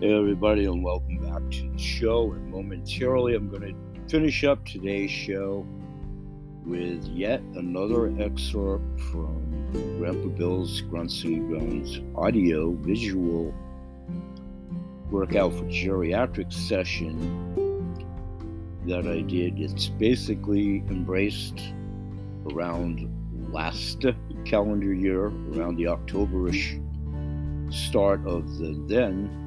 Hey, 0.00 0.14
everybody, 0.14 0.64
and 0.64 0.82
welcome 0.82 1.18
back 1.18 1.42
to 1.50 1.70
the 1.70 1.78
show. 1.78 2.32
And 2.32 2.50
momentarily, 2.50 3.34
I'm 3.34 3.50
going 3.50 3.74
to 3.74 4.10
finish 4.10 4.44
up 4.44 4.64
today's 4.64 5.10
show 5.10 5.66
with 6.64 7.04
yet 7.04 7.42
another 7.54 8.06
excerpt 8.18 8.98
from 8.98 9.98
Grandpa 9.98 10.28
Bill's 10.28 10.80
Grunts 10.80 11.22
and 11.24 11.46
Groans 11.50 12.00
audio 12.16 12.72
visual 12.76 13.52
workout 15.10 15.52
for 15.52 15.64
geriatric 15.64 16.50
session 16.50 17.94
that 18.86 19.06
I 19.06 19.20
did. 19.20 19.60
It's 19.60 19.88
basically 19.88 20.76
embraced 20.88 21.60
around 22.50 23.06
last 23.52 24.06
calendar 24.46 24.94
year, 24.94 25.26
around 25.26 25.76
the 25.76 25.84
Octoberish 25.84 26.82
start 27.70 28.26
of 28.26 28.56
the 28.56 28.82
then 28.88 29.39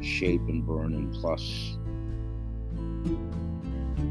Shape 0.00 0.42
and 0.48 0.66
Burn 0.66 0.94
and 0.94 1.12
Plus 1.14 1.76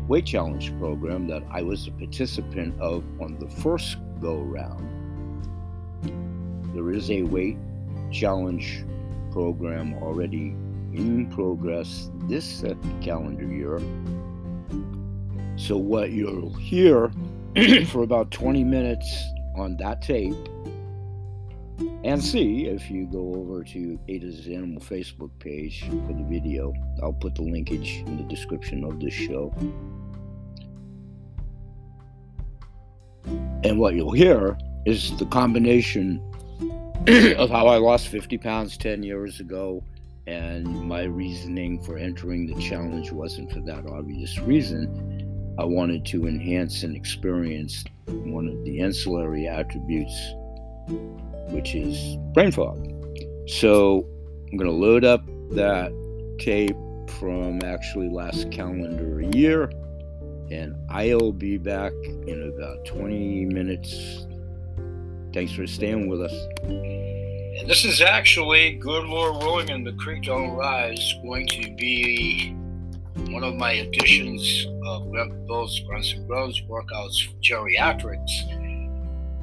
weight 0.07 0.25
challenge 0.25 0.77
program 0.79 1.27
that 1.27 1.43
I 1.51 1.61
was 1.61 1.87
a 1.87 1.91
participant 1.91 2.79
of 2.79 3.03
on 3.21 3.37
the 3.39 3.47
first 3.61 3.97
go 4.21 4.37
round. 4.37 4.83
There 6.73 6.91
is 6.91 7.11
a 7.11 7.23
weight 7.23 7.57
challenge 8.11 8.85
program 9.31 9.93
already 9.95 10.55
in 10.93 11.29
progress 11.33 12.09
this 12.23 12.63
calendar 13.01 13.45
year. 13.45 13.79
So, 15.57 15.75
what 15.77 16.11
you'll 16.11 16.53
hear 16.53 17.11
for 17.87 18.03
about 18.03 18.31
20 18.31 18.63
minutes 18.63 19.23
on 19.57 19.75
that 19.77 20.01
tape 20.01 20.35
and 22.03 22.23
see 22.23 22.67
if 22.67 22.89
you 22.91 23.05
go 23.05 23.33
over 23.35 23.63
to 23.63 23.99
Ada's 24.07 24.47
Animal 24.47 24.81
Facebook 24.81 25.31
page 25.39 25.81
for 25.81 26.13
the 26.13 26.25
video. 26.29 26.73
I'll 27.01 27.13
put 27.13 27.35
the 27.35 27.41
linkage 27.41 28.03
in 28.05 28.17
the 28.17 28.23
description 28.23 28.83
of 28.83 28.99
this 28.99 29.13
show. 29.13 29.53
And 33.63 33.79
what 33.79 33.95
you'll 33.95 34.11
hear 34.11 34.57
is 34.85 35.17
the 35.17 35.25
combination 35.25 36.21
of 37.37 37.49
how 37.49 37.67
I 37.67 37.77
lost 37.77 38.07
50 38.07 38.37
pounds 38.37 38.77
10 38.77 39.03
years 39.03 39.39
ago 39.39 39.83
and 40.27 40.67
my 40.83 41.03
reasoning 41.03 41.81
for 41.81 41.97
entering 41.97 42.47
the 42.47 42.61
challenge 42.61 43.11
wasn't 43.11 43.51
for 43.51 43.61
that 43.61 43.85
obvious 43.85 44.37
reason. 44.39 45.55
I 45.57 45.63
wanted 45.63 46.05
to 46.07 46.27
enhance 46.27 46.83
and 46.83 46.95
experience 46.95 47.83
one 48.05 48.47
of 48.47 48.63
the 48.65 48.81
ancillary 48.81 49.47
attributes 49.47 50.13
which 51.49 51.75
is 51.75 52.17
brain 52.33 52.51
fog. 52.51 52.77
So 53.47 54.07
I'm 54.51 54.57
going 54.57 54.69
to 54.69 54.75
load 54.75 55.03
up 55.03 55.25
that 55.51 55.91
tape 56.39 56.75
from 57.19 57.61
actually 57.63 58.09
last 58.09 58.51
calendar 58.51 59.21
year, 59.35 59.71
and 60.51 60.75
I'll 60.89 61.31
be 61.31 61.57
back 61.57 61.93
in 62.27 62.53
about 62.55 62.85
20 62.85 63.45
minutes. 63.45 64.25
Thanks 65.33 65.53
for 65.53 65.67
staying 65.67 66.09
with 66.09 66.21
us. 66.21 66.33
And 66.63 67.69
this 67.69 67.85
is 67.85 68.01
actually, 68.01 68.75
good 68.75 69.05
Lord 69.05 69.37
willing, 69.37 69.69
and 69.71 69.85
the 69.85 69.93
creek 69.93 70.23
don't 70.23 70.51
rise, 70.51 71.15
going 71.23 71.47
to 71.47 71.75
be 71.75 72.55
one 73.29 73.43
of 73.43 73.55
my 73.55 73.71
editions 73.71 74.67
of 74.85 75.11
Bill's 75.47 75.79
Grunts 75.81 76.13
and 76.13 76.27
Groans 76.27 76.61
workouts 76.69 77.27
for 77.27 77.33
geriatrics 77.41 78.56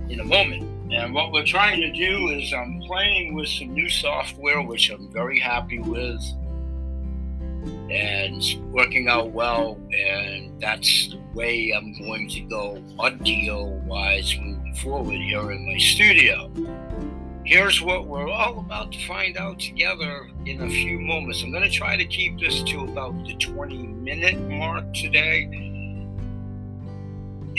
in 0.09 0.21
a 0.21 0.25
moment. 0.25 0.93
And 0.93 1.15
what 1.15 1.33
we're 1.33 1.45
trying 1.45 1.81
to 1.81 1.93
do 1.93 2.29
is 2.31 2.53
I'm 2.53 2.81
playing 2.87 3.35
with 3.35 3.49
some 3.49 3.73
new 3.73 3.89
software, 3.89 4.63
which 4.63 4.91
I'm 4.91 5.11
very 5.11 5.39
happy 5.39 5.79
with, 5.79 6.23
and 7.91 8.37
it's 8.37 8.55
working 8.71 9.09
out 9.09 9.31
well. 9.33 9.81
And 9.93 10.61
that's 10.61 11.09
the 11.09 11.21
way 11.35 11.73
I'm 11.73 11.93
going 11.99 12.29
to 12.29 12.41
go 12.43 12.83
audio 12.99 13.65
wise 13.87 14.37
moving 14.39 14.75
forward 14.75 15.17
here 15.17 15.51
in 15.53 15.67
my 15.67 15.79
studio. 15.79 16.51
Here's 17.45 17.83
what 17.83 18.07
we're 18.07 18.31
all 18.31 18.59
about 18.59 18.93
to 18.93 19.07
find 19.07 19.37
out 19.37 19.61
together 19.61 20.31
in 20.47 20.63
a 20.63 20.69
few 20.69 20.99
moments. 20.99 21.43
I'm 21.43 21.51
going 21.51 21.63
to 21.63 21.71
try 21.71 21.95
to 21.95 22.05
keep 22.07 22.41
this 22.41 22.63
to 22.63 22.85
about 22.85 23.13
the 23.27 23.35
20 23.35 23.77
minute 23.77 24.41
mark 24.49 24.95
today. 24.95 25.43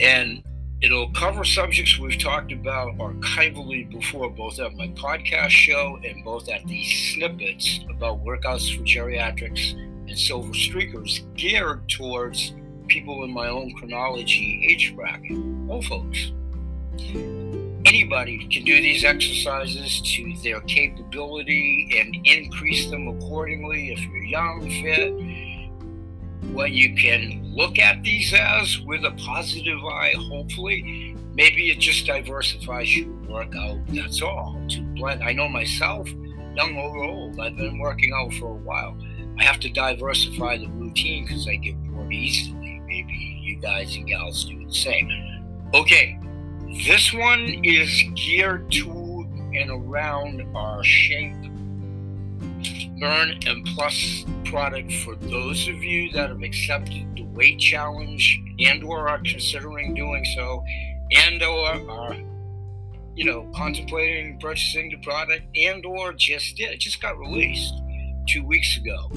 And 0.02 0.44
It'll 0.82 1.10
cover 1.12 1.46
subjects 1.46 1.98
we've 1.98 2.20
talked 2.20 2.52
about 2.52 2.98
archivally 2.98 3.90
before, 3.90 4.30
both 4.30 4.60
at 4.60 4.76
my 4.76 4.90
podcast 4.90 5.50
show 5.50 5.98
and 6.04 6.24
both 6.24 6.50
at 6.50 6.68
the 6.68 6.84
snippets 6.84 7.80
about 7.90 8.24
workouts 8.26 8.76
for 8.76 8.84
geriatrics 8.84 9.74
and 9.74 10.20
silver 10.20 10.52
streakers 10.52 11.22
geared 11.36 11.88
towards 11.88 12.54
people 12.88 13.24
in 13.24 13.32
my 13.32 13.48
own 13.48 13.74
chronology 13.76 14.68
age 14.70 14.94
bracket. 14.96 15.38
Oh, 15.70 15.82
folks. 15.82 16.34
Anybody 17.86 18.46
can 18.50 18.66
do 18.66 18.82
these 18.82 19.06
exercises 19.06 20.02
to 20.02 20.34
their 20.44 20.60
capability 20.62 21.90
and 21.98 22.16
increase 22.26 22.90
them 22.90 23.08
accordingly 23.08 23.94
if 23.94 24.00
you're 24.02 24.24
young, 24.24 24.70
fit, 24.70 25.14
what 26.54 26.72
you 26.72 26.96
can 26.96 27.54
look 27.56 27.80
at 27.80 28.04
these 28.04 28.34
as 28.34 28.80
with 28.82 29.04
a 29.06 29.12
positive 29.12 29.84
eye, 29.84 30.14
hopefully. 30.18 31.16
Maybe 31.34 31.70
it 31.70 31.80
just 31.80 32.06
diversifies 32.06 32.96
your 32.96 33.10
workout. 33.30 33.80
That's 33.88 34.22
all. 34.22 34.62
To 34.70 34.82
blend. 34.96 35.24
I 35.24 35.34
know 35.34 35.50
myself, 35.50 36.10
young 36.56 36.78
or 36.78 37.04
old, 37.04 37.40
I've 37.40 37.58
been 37.58 37.80
working 37.80 38.14
out 38.14 38.34
for 38.34 38.52
a 38.52 38.56
while. 38.56 38.98
I 39.38 39.44
have 39.44 39.60
to 39.62 39.70
diversify 39.70 40.58
the 40.58 40.68
routine 40.68 41.26
because 41.26 41.48
I 41.48 41.56
get 41.56 41.76
bored 41.84 42.14
easily. 42.14 42.82
Maybe 42.88 43.42
you 43.44 43.58
guys 43.58 43.96
and 43.96 44.08
gals 44.08 44.46
do 44.46 44.66
the 44.66 44.74
same. 44.74 45.10
Okay, 45.74 46.18
this 46.88 47.14
one 47.14 47.60
is 47.64 48.04
geared 48.16 48.72
to 48.72 49.06
and 49.56 49.72
around 49.72 50.46
our 50.56 50.84
shape 50.84 51.36
Burn 53.00 53.40
and 53.46 53.66
Plus 53.76 54.26
product 54.46 54.92
for 55.04 55.16
those 55.16 55.68
of 55.68 55.84
you 55.84 56.12
that 56.12 56.30
have 56.30 56.42
accepted 56.42 57.16
the 57.16 57.24
weight 57.34 57.60
challenge 57.60 58.42
and 58.60 58.84
or 58.84 59.10
are 59.10 59.20
considering 59.20 59.94
doing 59.94 60.24
so 60.24 60.64
and 61.12 61.44
or 61.44 61.90
are 61.90 62.16
you 63.16 63.26
know 63.26 63.50
contemplating 63.56 64.40
purchasing 64.40 64.90
the 64.90 64.98
product 64.98 65.44
and 65.56 65.86
or 65.86 66.14
just 66.14 66.56
did 66.56 66.72
it 66.72 66.80
just 66.80 67.02
got 67.02 67.18
released 67.18 67.74
two 68.28 68.44
weeks 68.44 68.78
ago. 68.78 69.10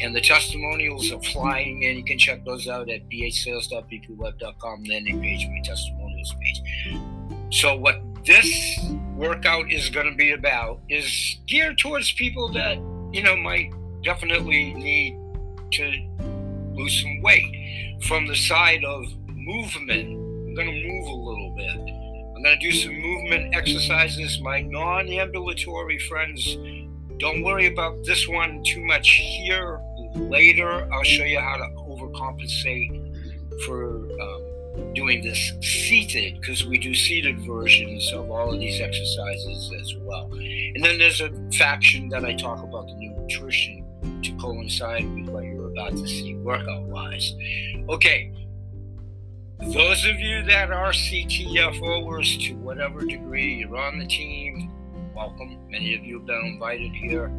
And 0.00 0.14
the 0.14 0.20
testimonials 0.20 1.12
are 1.12 1.22
flying 1.22 1.82
in. 1.82 1.96
You 1.96 2.04
can 2.04 2.18
check 2.18 2.44
those 2.44 2.66
out 2.66 2.90
at 2.90 3.08
bhsales.bpweb.com 3.08 4.84
landing 4.84 5.20
page 5.20 5.46
my 5.48 5.60
testimonials 5.62 6.34
page. 6.40 6.62
So 7.50 7.76
what 7.76 8.02
this 8.26 8.80
workout 9.14 9.70
is 9.70 9.88
going 9.90 10.10
to 10.10 10.16
be 10.16 10.32
about 10.32 10.80
is 10.88 11.36
geared 11.46 11.78
towards 11.78 12.12
people 12.12 12.48
that 12.52 12.78
you 13.14 13.22
know, 13.22 13.36
might 13.36 13.72
definitely 14.02 14.74
need 14.74 15.16
to 15.70 15.84
lose 16.74 17.00
some 17.00 17.22
weight. 17.22 18.00
From 18.02 18.26
the 18.26 18.34
side 18.34 18.84
of 18.84 19.04
movement, 19.28 20.08
I'm 20.08 20.54
going 20.56 20.66
to 20.66 20.88
move 20.88 21.06
a 21.06 21.14
little 21.14 21.54
bit. 21.56 21.76
I'm 21.76 22.42
going 22.42 22.58
to 22.58 22.70
do 22.70 22.72
some 22.72 22.92
movement 22.92 23.54
exercises. 23.54 24.40
My 24.42 24.62
non 24.62 25.08
ambulatory 25.08 26.00
friends, 26.00 26.56
don't 27.20 27.44
worry 27.44 27.72
about 27.72 28.04
this 28.04 28.26
one 28.26 28.64
too 28.64 28.84
much 28.84 29.10
here. 29.10 29.80
Later, 30.16 30.92
I'll 30.92 31.04
show 31.04 31.24
you 31.24 31.38
how 31.38 31.56
to 31.56 31.68
overcompensate 31.88 33.64
for 33.64 34.10
um, 34.20 34.43
doing 34.94 35.22
this 35.22 35.52
seated 35.60 36.40
because 36.40 36.64
we 36.66 36.78
do 36.78 36.94
seated 36.94 37.40
versions 37.40 38.12
of 38.12 38.30
all 38.30 38.52
of 38.52 38.60
these 38.60 38.80
exercises 38.80 39.72
as 39.80 39.94
well. 40.02 40.30
And 40.32 40.84
then 40.84 40.98
there's 40.98 41.20
a 41.20 41.30
faction 41.52 42.08
that 42.10 42.24
I 42.24 42.34
talk 42.34 42.62
about 42.62 42.86
the 42.86 42.94
nutrition 42.94 43.84
to 44.22 44.32
coincide 44.36 45.04
with 45.14 45.28
what 45.28 45.44
you're 45.44 45.70
about 45.70 45.90
to 45.92 46.06
see 46.06 46.34
workout 46.36 46.82
wise. 46.84 47.34
Okay, 47.88 48.32
those 49.60 50.04
of 50.04 50.20
you 50.20 50.42
that 50.44 50.70
are 50.70 50.92
CTFOers 50.92 52.46
to 52.48 52.54
whatever 52.56 53.00
degree 53.04 53.54
you're 53.54 53.76
on 53.76 53.98
the 53.98 54.06
team, 54.06 54.70
welcome. 55.14 55.58
Many 55.70 55.94
of 55.94 56.04
you 56.04 56.18
have 56.18 56.26
been 56.26 56.44
invited 56.44 56.92
here. 56.92 57.32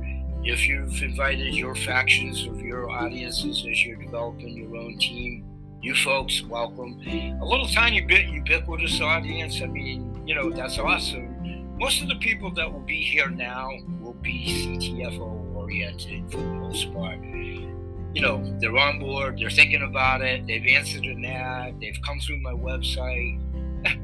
If 0.44 0.68
you've 0.68 1.02
invited 1.02 1.56
your 1.56 1.76
factions 1.76 2.46
of 2.46 2.62
your 2.62 2.90
audiences 2.90 3.66
as 3.70 3.84
you're 3.84 3.98
developing 3.98 4.56
your 4.56 4.76
own 4.76 4.98
team, 4.98 5.46
you 5.86 5.96
folks, 5.96 6.44
welcome. 6.44 7.00
A 7.42 7.46
little 7.46 7.68
tiny 7.68 8.02
bit 8.02 8.28
ubiquitous 8.28 9.00
audience. 9.02 9.62
I 9.62 9.68
mean, 9.68 10.24
you 10.26 10.36
know, 10.36 10.50
that's 10.50 10.80
awesome 10.80 11.36
most 11.78 12.02
of 12.02 12.08
the 12.08 12.16
people 12.16 12.52
that 12.52 12.72
will 12.72 12.80
be 12.82 13.02
here 13.02 13.30
now 13.30 13.70
will 14.00 14.14
be 14.14 14.46
CTFO 14.48 15.56
oriented 15.56 16.32
for 16.32 16.38
the 16.38 16.44
most 16.44 16.94
part. 16.94 17.20
You 17.22 18.22
know, 18.22 18.58
they're 18.62 18.78
on 18.78 19.00
board, 19.00 19.38
they're 19.38 19.50
thinking 19.50 19.84
about 19.84 20.22
it, 20.22 20.48
they've 20.48 20.66
answered 20.68 21.04
an 21.04 21.26
ad, 21.26 21.82
they've 21.82 22.00
come 22.06 22.20
through 22.20 22.40
my 22.40 22.54
website, 22.54 23.42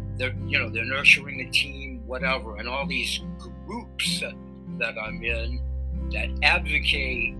they're 0.18 0.36
you 0.46 0.60
know, 0.60 0.70
they're 0.70 0.84
nurturing 0.84 1.40
a 1.40 1.50
team, 1.50 2.04
whatever, 2.06 2.58
and 2.58 2.68
all 2.68 2.86
these 2.86 3.22
groups 3.66 4.20
that, 4.20 4.98
I'm 5.00 5.24
in 5.24 5.62
that 6.12 6.30
advocate 6.44 7.36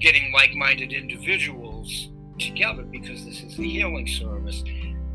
getting 0.00 0.32
like 0.32 0.54
minded 0.54 0.92
individuals 0.92 2.08
together 2.38 2.82
because 2.82 3.24
this 3.24 3.42
is 3.42 3.58
a 3.58 3.62
healing 3.62 4.06
service. 4.06 4.62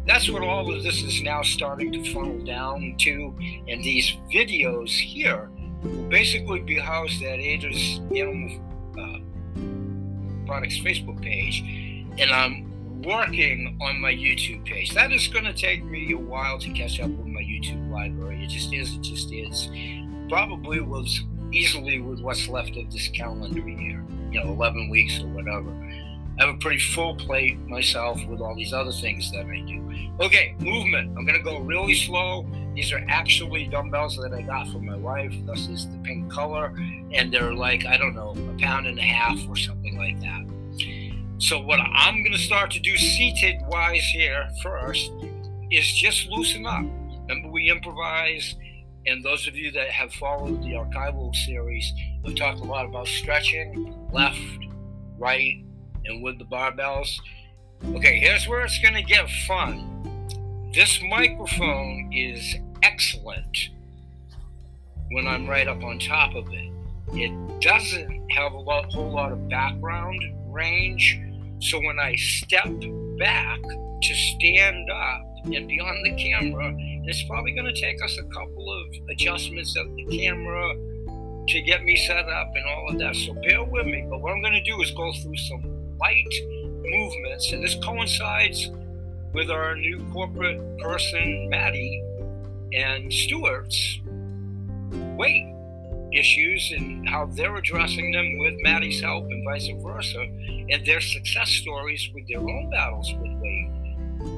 That's 0.06 0.30
what 0.30 0.44
all 0.44 0.74
of 0.74 0.84
this 0.84 1.02
is 1.02 1.22
now 1.22 1.42
starting 1.42 1.92
to 1.94 2.14
funnel 2.14 2.40
down 2.40 2.96
to. 3.00 3.36
And 3.68 3.84
these 3.84 4.18
videos 4.34 4.90
here 4.90 5.50
will 5.82 6.04
basically 6.10 6.60
be 6.60 6.78
housed 6.78 7.22
at 7.24 7.40
Ada's 7.40 8.00
Animal 8.16 8.60
uh, 8.98 10.46
Products 10.46 10.78
Facebook 10.80 11.22
page. 11.22 11.62
And 12.18 12.32
I'm 12.32 13.02
working 13.04 13.78
on 13.82 14.00
my 14.00 14.14
YouTube 14.14 14.66
page. 14.66 14.92
That 14.92 15.12
is 15.12 15.28
going 15.28 15.46
to 15.46 15.54
take 15.54 15.84
me 15.84 16.12
a 16.14 16.18
while 16.18 16.60
to 16.60 16.70
catch 16.72 17.00
up 17.00 17.10
with 17.10 17.28
my 17.28 17.42
YouTube 17.42 17.90
library. 17.92 18.44
It 18.44 18.50
just 18.50 18.74
is, 18.74 18.96
it 18.96 19.02
just 19.02 19.32
is. 19.32 19.70
Probably 20.30 20.80
was 20.80 21.22
easily 21.54 22.00
with 22.00 22.22
what's 22.22 22.48
left 22.48 22.76
of 22.78 22.92
this 22.92 23.08
calendar 23.10 23.68
year, 23.70 24.04
you 24.32 24.44
know, 24.44 24.52
11 24.52 24.90
weeks 24.90 25.20
or 25.22 25.28
whatever. 25.28 25.72
I 26.40 26.46
have 26.46 26.56
a 26.56 26.58
pretty 26.58 26.80
full 26.80 27.16
plate 27.16 27.60
myself 27.68 28.24
with 28.26 28.42
all 28.42 28.56
these 28.56 28.74
other 28.74 28.92
things 28.92 29.32
that 29.32 29.46
I 29.46 29.60
do. 29.62 29.84
Okay, 30.20 30.56
movement. 30.60 31.16
I'm 31.18 31.26
going 31.26 31.38
to 31.38 31.44
go 31.44 31.60
really 31.60 31.94
slow. 31.94 32.48
These 32.76 32.92
are 32.92 33.04
actually 33.08 33.68
dumbbells 33.68 34.18
that 34.18 34.34
I 34.34 34.42
got 34.42 34.68
from 34.68 34.86
my 34.86 34.96
wife. 34.96 35.34
This 35.46 35.68
is 35.68 35.88
the 35.88 35.98
pink 36.00 36.32
color. 36.32 36.74
And 37.12 37.32
they're 37.32 37.54
like, 37.54 37.86
I 37.86 37.98
don't 37.98 38.16
know, 38.16 38.32
a 38.32 38.60
pound 38.60 38.88
and 38.88 38.98
a 38.98 39.04
half 39.04 39.38
or 39.48 39.56
something 39.56 39.96
like 39.98 40.20
that. 40.22 40.44
So, 41.38 41.60
what 41.60 41.80
I'm 41.80 42.24
going 42.24 42.32
to 42.32 42.40
start 42.40 42.72
to 42.72 42.80
do 42.80 42.96
seated 42.96 43.58
wise 43.68 44.06
here 44.06 44.48
first 44.62 45.12
is 45.72 45.92
just 45.92 46.28
loosen 46.30 46.66
up. 46.66 46.86
Remember, 47.28 47.50
we 47.50 47.70
improvise. 47.70 48.56
And 49.06 49.24
those 49.24 49.48
of 49.48 49.56
you 49.56 49.72
that 49.72 49.90
have 49.90 50.14
followed 50.14 50.64
the 50.64 50.74
archival 50.74 51.36
series, 51.36 51.92
we've 52.24 52.36
talked 52.36 52.62
a 52.62 52.64
lot 52.64 52.86
about 52.86 53.08
stretching 53.08 53.94
left, 54.14 54.40
right, 55.18 55.62
and 56.06 56.24
with 56.24 56.40
the 56.40 56.46
barbells. 56.46 57.20
Okay, 57.96 58.20
here's 58.20 58.48
where 58.48 58.62
it's 58.62 58.80
going 58.80 58.94
to 58.94 59.04
get 59.04 59.30
fun. 59.48 59.90
This 60.74 61.00
microphone 61.10 62.10
is 62.14 62.56
excellent 62.82 63.70
when 65.12 65.28
I'm 65.28 65.48
right 65.48 65.68
up 65.68 65.84
on 65.84 66.00
top 66.00 66.36
of 66.36 66.48
it. 66.52 66.72
It 67.14 67.62
doesn't 67.62 68.32
have 68.32 68.54
a 68.54 68.58
lot, 68.58 68.92
whole 68.92 69.12
lot 69.12 69.32
of 69.32 69.48
background 69.50 70.24
range, 70.48 71.20
so 71.60 71.80
when 71.80 72.00
I 72.00 72.16
step 72.16 72.68
back 73.20 73.62
to 73.62 74.16
stand 74.16 74.90
up 74.90 75.22
and 75.46 75.68
be 75.68 75.80
on 75.80 76.04
the 76.04 76.16
camera, 76.16 76.74
it's 77.06 77.24
probably 77.24 77.52
going 77.52 77.74
to 77.74 77.80
take 77.80 78.02
us 78.04 78.18
a 78.18 78.24
couple 78.34 78.72
of 78.72 79.10
adjustments 79.10 79.76
of 79.78 79.94
the 79.96 80.06
camera 80.06 80.74
to 81.48 81.62
get 81.62 81.84
me 81.84 81.96
set 81.96 82.28
up 82.30 82.52
and 82.56 82.66
all 82.66 82.90
of 82.90 83.00
that. 83.00 83.16
So 83.16 83.34
bear 83.34 83.64
with 83.64 83.86
me. 83.86 84.06
But 84.10 84.22
what 84.22 84.32
I'm 84.32 84.42
going 84.42 84.54
to 84.54 84.64
do 84.64 84.82
is 84.82 84.92
go 84.92 85.12
through 85.22 85.38
some 85.38 85.73
light 86.04 86.34
movements, 86.84 87.54
and 87.54 87.64
this 87.64 87.76
coincides 87.76 88.70
with 89.34 89.50
our 89.50 89.76
new 89.76 90.06
corporate 90.12 90.60
person, 90.80 91.50
Maddie, 91.50 92.04
and 92.74 93.12
Stuart's 93.12 94.00
weight 95.18 95.48
issues 96.12 96.74
and 96.76 97.08
how 97.08 97.26
they're 97.28 97.56
addressing 97.56 98.12
them 98.12 98.38
with 98.38 98.54
Maddie's 98.62 99.02
help 99.02 99.26
and 99.26 99.44
vice 99.46 99.70
versa, 99.82 100.22
and 100.70 100.86
their 100.86 101.02
success 101.02 101.50
stories 101.50 102.10
with 102.14 102.28
their 102.28 102.42
own 102.42 102.70
battles 102.70 103.12
with 103.14 103.32
weight. 103.40 103.63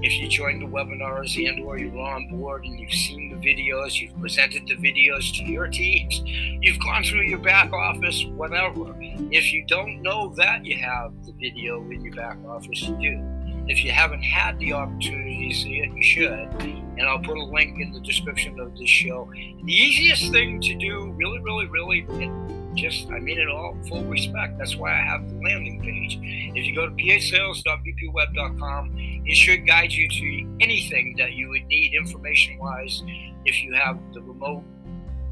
If 0.02 0.20
you 0.20 0.28
joined 0.28 0.62
the 0.62 0.68
webinars 0.68 1.38
and 1.48 1.64
or 1.64 1.78
you're 1.78 2.00
on 2.00 2.28
board 2.30 2.66
and 2.66 2.80
you've 2.80 2.92
seen 2.92 3.30
the 3.30 3.38
videos, 3.38 4.00
you've 4.00 4.20
presented 4.20 4.68
the 4.68 4.76
videos 4.76 5.36
to 5.38 5.44
your 5.44 5.68
teams, 5.68 6.22
you've 6.26 6.80
gone 6.80 7.04
through 7.04 7.24
your 7.24 7.40
back 7.40 7.72
office, 7.72 8.26
whatever. 8.36 8.96
If 9.32 9.54
you 9.54 9.66
don't 9.68 10.02
know 10.02 10.34
that 10.36 10.66
you 10.66 10.78
have 10.78 11.14
the 11.26 11.34
video 11.34 11.82
in 11.90 12.02
your 12.02 12.16
back 12.16 12.38
office, 12.48 12.82
you 12.82 12.98
do. 13.00 13.22
If 13.68 13.84
you 13.84 13.92
haven't 13.92 14.22
had 14.22 14.60
the 14.60 14.74
opportunity 14.74 15.50
to 15.50 15.56
see 15.56 15.80
it, 15.80 15.92
you 15.96 16.04
should. 16.04 16.48
And 16.98 17.02
I'll 17.02 17.20
put 17.20 17.38
a 17.38 17.44
link 17.44 17.78
in 17.80 17.92
the 17.92 18.00
description 18.00 18.58
of 18.60 18.78
this 18.78 18.90
show. 18.90 19.28
The 19.34 19.74
easiest 19.74 20.32
thing 20.32 20.62
to 20.62 20.76
do, 20.76 21.12
really, 21.18 21.40
really, 21.40 21.66
really, 21.66 22.06
just, 22.76 23.10
I 23.10 23.20
mean 23.20 23.40
it 23.40 23.50
all, 23.50 23.76
full 23.88 24.06
respect. 24.06 24.60
That's 24.60 24.76
why 24.76 24.92
I 24.92 25.02
have 25.02 25.28
the 25.28 25.42
landing 25.42 25.82
page. 25.82 26.20
If 26.56 26.66
you 26.66 26.76
go 26.76 26.88
to 26.88 26.92
bhsales.bpweb.com, 26.92 28.92
it 29.25 29.36
should 29.36 29.66
guide 29.66 29.92
you 29.92 30.07
to 30.07 30.57
anything 30.62 31.16
that 31.18 31.33
you 31.33 31.50
would 31.50 31.66
need 31.66 31.94
information 31.94 32.57
wise 32.60 33.04
if 33.45 33.62
you 33.63 33.74
have 33.74 34.00
the 34.13 34.22
remote 34.22 34.63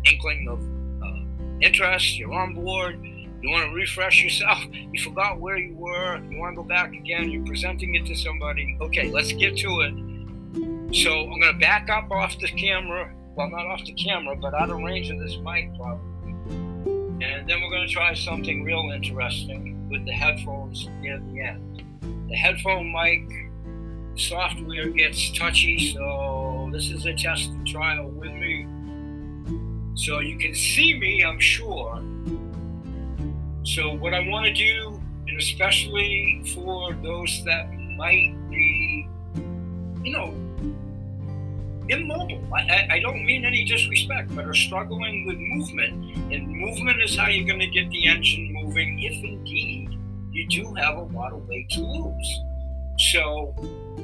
inkling 0.06 0.48
of 0.48 0.60
uh, 1.04 1.60
interest, 1.62 2.18
you're 2.18 2.34
on 2.34 2.54
board 2.54 3.00
you 3.44 3.50
want 3.50 3.70
to 3.70 3.76
refresh 3.76 4.24
yourself. 4.24 4.64
You 4.72 5.02
forgot 5.04 5.40
where 5.40 5.58
you 5.58 5.76
were. 5.76 6.18
You 6.32 6.40
want 6.40 6.54
to 6.54 6.62
go 6.62 6.64
back 6.64 6.94
again. 6.94 7.30
You're 7.30 7.46
presenting 7.46 7.94
it 7.96 8.06
to 8.06 8.16
somebody. 8.16 8.78
Okay, 8.80 9.12
let's 9.12 9.34
get 9.34 9.58
to 9.58 9.82
it. 9.82 10.96
So 10.96 11.12
I'm 11.12 11.42
going 11.42 11.54
to 11.54 11.60
back 11.60 11.90
up 11.90 12.10
off 12.10 12.40
the 12.40 12.48
camera. 12.48 13.14
Well, 13.36 13.50
not 13.50 13.66
off 13.66 13.84
the 13.84 13.94
camera, 13.94 14.38
but 14.38 14.54
out 14.54 14.70
of 14.70 14.78
range 14.78 15.10
of 15.10 15.20
this 15.20 15.36
mic, 15.44 15.76
probably. 15.76 16.32
And 17.22 17.50
then 17.50 17.62
we're 17.62 17.70
going 17.70 17.86
to 17.86 17.94
try 17.94 18.14
something 18.14 18.64
real 18.64 18.92
interesting 18.94 19.90
with 19.90 20.06
the 20.06 20.14
headphones 20.14 20.88
near 21.02 21.20
the 21.20 21.42
end. 21.42 21.84
The 22.30 22.36
headphone 22.36 22.94
mic 22.94 23.30
software 24.16 24.90
gets 24.90 25.32
touchy, 25.38 25.94
so 25.94 26.70
this 26.72 26.90
is 26.90 27.06
a 27.06 27.14
test 27.14 27.50
and 27.50 27.68
trial 27.68 28.10
with 28.10 28.32
me. 28.32 28.68
So 29.96 30.20
you 30.20 30.38
can 30.38 30.56
see 30.56 30.98
me, 30.98 31.24
I'm 31.24 31.40
sure 31.40 32.02
so, 33.66 33.94
what 33.96 34.14
I 34.14 34.28
want 34.28 34.46
to 34.46 34.54
do, 34.54 35.02
and 35.26 35.38
especially 35.40 36.44
for 36.54 36.94
those 37.02 37.44
that 37.46 37.72
might 37.96 38.36
be, 38.50 39.08
you 40.04 40.12
know, 40.12 40.34
immobile, 41.88 42.44
I, 42.54 42.88
I 42.92 43.00
don't 43.00 43.26
mean 43.26 43.46
any 43.46 43.64
disrespect, 43.64 44.36
but 44.36 44.44
are 44.44 44.54
struggling 44.54 45.26
with 45.26 45.38
movement, 45.38 45.94
and 46.34 46.48
movement 46.50 47.02
is 47.02 47.16
how 47.16 47.30
you're 47.30 47.48
going 47.48 47.62
to 47.62 47.68
get 47.68 47.90
the 47.90 48.06
engine 48.06 48.52
moving 48.52 49.00
if 49.02 49.24
indeed 49.24 49.98
you 50.32 50.46
do 50.48 50.74
have 50.74 50.98
a 50.98 51.04
lot 51.04 51.32
of 51.32 51.48
weight 51.48 51.70
to 51.70 51.82
lose. 51.82 52.40
So, 52.98 53.56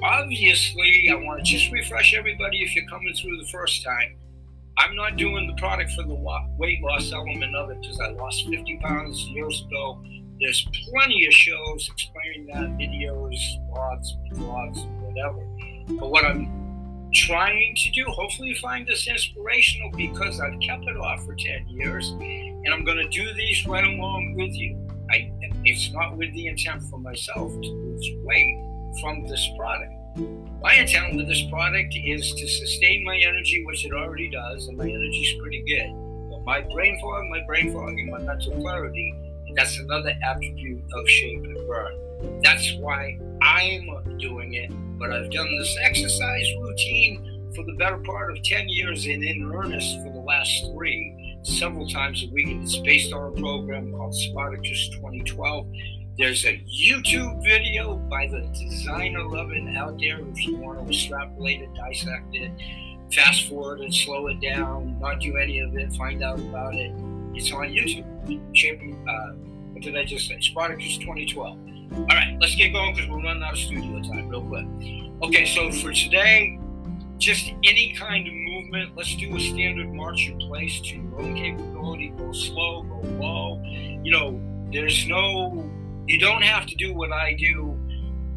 obviously, 0.03 1.09
I 1.12 1.15
want 1.15 1.44
to 1.44 1.51
just 1.51 1.71
refresh 1.71 2.13
everybody 2.13 2.62
if 2.62 2.75
you're 2.75 2.88
coming 2.88 3.13
through 3.13 3.38
the 3.38 3.47
first 3.47 3.83
time 3.83 4.15
I'm 4.80 4.96
not 4.96 5.17
doing 5.17 5.46
the 5.46 5.53
product 5.55 5.91
for 5.91 6.03
the 6.03 6.15
weight 6.58 6.81
loss 6.81 7.12
element 7.12 7.53
of 7.53 7.69
it 7.69 7.81
because 7.81 8.00
I 8.00 8.12
lost 8.12 8.48
50 8.48 8.77
pounds 8.77 9.27
years 9.27 9.65
ago. 9.67 10.01
There's 10.39 10.65
plenty 10.89 11.25
of 11.27 11.34
shows 11.34 11.89
explaining 11.91 12.48
that, 12.48 12.77
videos, 12.77 13.38
blogs, 13.69 14.08
blogs, 14.31 14.86
whatever. 15.01 15.46
But 16.00 16.10
what 16.10 16.24
I'm 16.24 17.10
trying 17.13 17.75
to 17.75 17.91
do, 17.91 18.05
hopefully 18.05 18.50
you 18.50 18.55
find 18.55 18.88
this 18.88 19.05
inspirational 19.05 19.91
because 19.98 20.39
I've 20.39 20.58
kept 20.62 20.86
it 20.86 20.96
off 20.96 21.25
for 21.25 21.36
10 21.36 21.67
years 21.67 22.12
and 22.12 22.74
I'm 22.74 22.86
going 22.86 23.00
to 23.00 23.10
do 23.10 23.34
these 23.34 23.67
right 23.67 23.84
along 23.84 24.36
with 24.38 24.53
you. 24.53 24.77
I, 25.12 25.29
it's 25.65 25.91
not 25.91 26.15
with 26.15 26.34
the 26.34 26.48
intent 26.48 26.84
for 26.84 27.00
myself 27.00 27.51
to 27.51 27.67
lose 27.67 28.10
weight 28.24 28.55
from 29.01 29.25
this 29.27 29.48
product. 29.58 29.94
My 30.62 30.74
intent 30.74 31.15
with 31.15 31.27
this 31.27 31.44
product 31.44 31.96
is 31.96 32.34
to 32.34 32.48
sustain 32.48 33.03
my 33.06 33.18
energy, 33.18 33.63
which 33.65 33.86
it 33.86 33.94
already 33.94 34.29
does, 34.29 34.68
and 34.68 34.77
my 34.77 34.84
energy 34.84 35.20
is 35.20 35.41
pretty 35.41 35.63
good. 35.68 35.89
But 36.29 36.44
my 36.44 36.62
brain 36.62 37.00
fog, 37.00 37.25
my 37.29 37.41
brain 37.46 37.72
fog, 37.74 37.98
and 37.98 38.12
my 38.12 38.20
mental 38.20 38.60
clarity, 38.60 39.15
that's 39.56 39.79
another 39.79 40.13
attribute 40.24 40.84
of 40.94 41.10
shape 41.10 41.44
and 41.44 41.68
burn. 41.68 42.41
That's 42.44 42.75
why 42.79 43.18
I'm 43.41 44.18
doing 44.18 44.53
it. 44.53 44.72
But 45.00 45.12
I've 45.12 45.32
done 45.32 45.58
this 45.58 45.77
exercise 45.82 46.48
routine 46.62 47.51
for 47.56 47.63
the 47.63 47.74
better 47.74 47.98
part 47.98 48.32
of 48.32 48.44
10 48.44 48.70
years 48.70 49.06
and 49.06 49.24
in 49.24 49.51
earnest 49.53 49.98
for 50.03 50.12
the 50.12 50.20
last 50.20 50.65
three, 50.74 51.39
several 51.44 51.88
times 51.88 52.24
a 52.24 52.34
week. 52.34 52.48
And 52.48 52.63
it's 52.63 52.77
based 52.77 53.13
on 53.13 53.32
a 53.32 53.41
program 53.41 53.91
called 53.91 54.13
Spartacus 54.13 54.89
2012 54.89 55.68
there's 56.19 56.43
a 56.43 56.61
YouTube 56.67 57.41
video 57.41 57.95
by 57.95 58.27
the 58.27 58.41
designer 58.53 59.25
it 59.53 59.77
out 59.77 59.97
there 59.97 60.19
if 60.19 60.45
you 60.45 60.57
want 60.57 60.77
to 60.77 60.85
extrapolate 60.85 61.61
it, 61.61 61.73
dissect 61.73 62.35
it, 62.35 62.51
fast 63.09 63.47
forward 63.47 63.79
it, 63.79 63.93
slow 63.93 64.27
it 64.27 64.41
down, 64.41 64.99
not 64.99 65.21
do 65.21 65.38
any 65.38 65.59
of 65.59 65.77
it, 65.77 65.93
find 65.93 66.21
out 66.21 66.38
about 66.38 66.75
it. 66.75 66.91
It's 67.33 67.53
on 67.53 67.69
YouTube. 67.69 69.07
Uh, 69.07 69.33
what 69.71 69.81
did 69.81 69.95
I 69.95 70.03
just 70.03 70.27
say? 70.27 70.38
Spartacus 70.41 70.97
2012. 70.97 71.57
All 71.93 72.05
right, 72.07 72.38
let's 72.41 72.53
get 72.53 72.73
going 72.73 72.95
because 72.95 73.09
we're 73.09 73.23
running 73.23 73.41
out 73.41 73.53
of 73.53 73.59
studio 73.59 74.01
time 74.03 74.27
real 74.27 74.41
quick. 74.41 74.65
Okay, 75.23 75.45
so 75.45 75.71
for 75.71 75.93
today, 75.93 76.59
just 77.17 77.53
any 77.63 77.95
kind 77.97 78.27
of 78.27 78.33
movement. 78.33 78.91
Let's 78.93 79.15
do 79.15 79.33
a 79.38 79.39
standard 79.39 79.93
march 79.93 80.27
in 80.27 80.38
place 80.38 80.81
to 80.81 80.97
your 80.97 81.21
own 81.21 81.35
capability. 81.35 82.09
Go 82.17 82.33
slow, 82.33 82.83
go 82.83 83.07
low. 83.21 83.61
You 83.63 84.11
know, 84.11 84.41
there's 84.71 85.07
no 85.07 85.69
you 86.10 86.18
don't 86.18 86.42
have 86.42 86.66
to 86.66 86.75
do 86.75 86.92
what 86.92 87.12
I 87.12 87.34
do, 87.34 87.70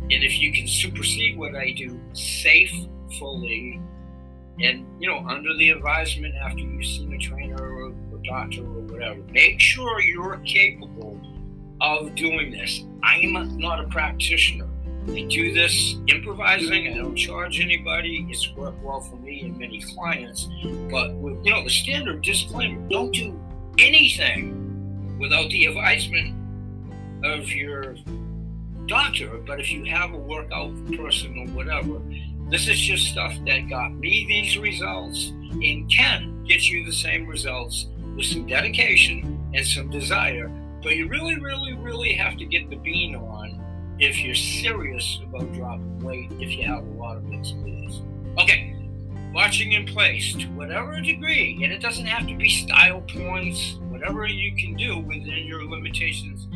and 0.02 0.22
if 0.22 0.38
you 0.38 0.52
can 0.52 0.68
supersede 0.68 1.38
what 1.38 1.56
I 1.56 1.72
do 1.72 1.98
safely, 2.12 2.90
fully 3.18 3.80
and 4.60 4.86
you 5.00 5.08
know, 5.08 5.26
under 5.26 5.54
the 5.56 5.70
advisement 5.70 6.34
after 6.34 6.60
you've 6.60 6.84
seen 6.84 7.12
a 7.14 7.18
trainer 7.18 7.56
or 7.56 7.88
a 7.88 8.22
doctor 8.24 8.60
or 8.60 8.80
whatever, 8.82 9.20
make 9.30 9.58
sure 9.58 10.00
you're 10.00 10.36
capable 10.44 11.18
of 11.80 12.14
doing 12.14 12.52
this. 12.52 12.84
I'm 13.02 13.58
not 13.58 13.80
a 13.80 13.88
practitioner. 13.88 14.68
I 15.08 15.22
do 15.22 15.52
this 15.52 15.96
improvising. 16.06 16.88
I 16.88 16.98
don't 16.98 17.16
charge 17.16 17.58
anybody. 17.58 18.26
It's 18.28 18.52
worked 18.54 18.82
well 18.82 19.00
for 19.00 19.16
me 19.16 19.40
and 19.40 19.58
many 19.58 19.80
clients. 19.80 20.48
But 20.90 21.14
with, 21.14 21.44
you 21.44 21.52
know, 21.52 21.64
the 21.64 21.70
standard 21.70 22.20
disclaimer: 22.22 22.86
don't 22.90 23.12
do 23.12 23.40
anything 23.78 25.18
without 25.18 25.48
the 25.50 25.64
advisement 25.64 26.41
of 27.24 27.48
your 27.50 27.96
doctor. 28.86 29.38
But 29.46 29.60
if 29.60 29.70
you 29.70 29.84
have 29.86 30.12
a 30.12 30.18
workout 30.18 30.74
person 30.96 31.38
or 31.38 31.46
whatever, 31.54 32.00
this 32.50 32.68
is 32.68 32.78
just 32.78 33.06
stuff 33.06 33.34
that 33.46 33.68
got 33.68 33.92
me 33.94 34.26
these 34.28 34.58
results 34.58 35.28
and 35.28 35.90
can 35.90 36.44
get 36.44 36.68
you 36.68 36.84
the 36.84 36.92
same 36.92 37.26
results 37.26 37.86
with 38.16 38.26
some 38.26 38.46
dedication 38.46 39.50
and 39.54 39.66
some 39.66 39.90
desire. 39.90 40.48
But 40.82 40.96
you 40.96 41.08
really, 41.08 41.38
really, 41.38 41.74
really 41.74 42.12
have 42.14 42.36
to 42.38 42.44
get 42.44 42.68
the 42.68 42.76
bean 42.76 43.14
on 43.14 43.62
if 43.98 44.22
you're 44.22 44.34
serious 44.34 45.20
about 45.24 45.52
dropping 45.52 46.00
weight, 46.00 46.30
if 46.40 46.50
you 46.50 46.64
have 46.64 46.84
a 46.84 46.90
lot 46.90 47.16
of 47.16 47.32
experience. 47.32 48.00
Okay, 48.38 48.74
watching 49.32 49.72
in 49.72 49.86
place 49.86 50.34
to 50.34 50.46
whatever 50.48 51.00
degree, 51.00 51.60
and 51.62 51.72
it 51.72 51.80
doesn't 51.80 52.06
have 52.06 52.26
to 52.26 52.36
be 52.36 52.48
style 52.48 53.00
points, 53.02 53.78
whatever 53.88 54.26
you 54.26 54.56
can 54.56 54.74
do 54.74 54.98
within 54.98 55.46
your 55.46 55.64
limitations. 55.64 56.48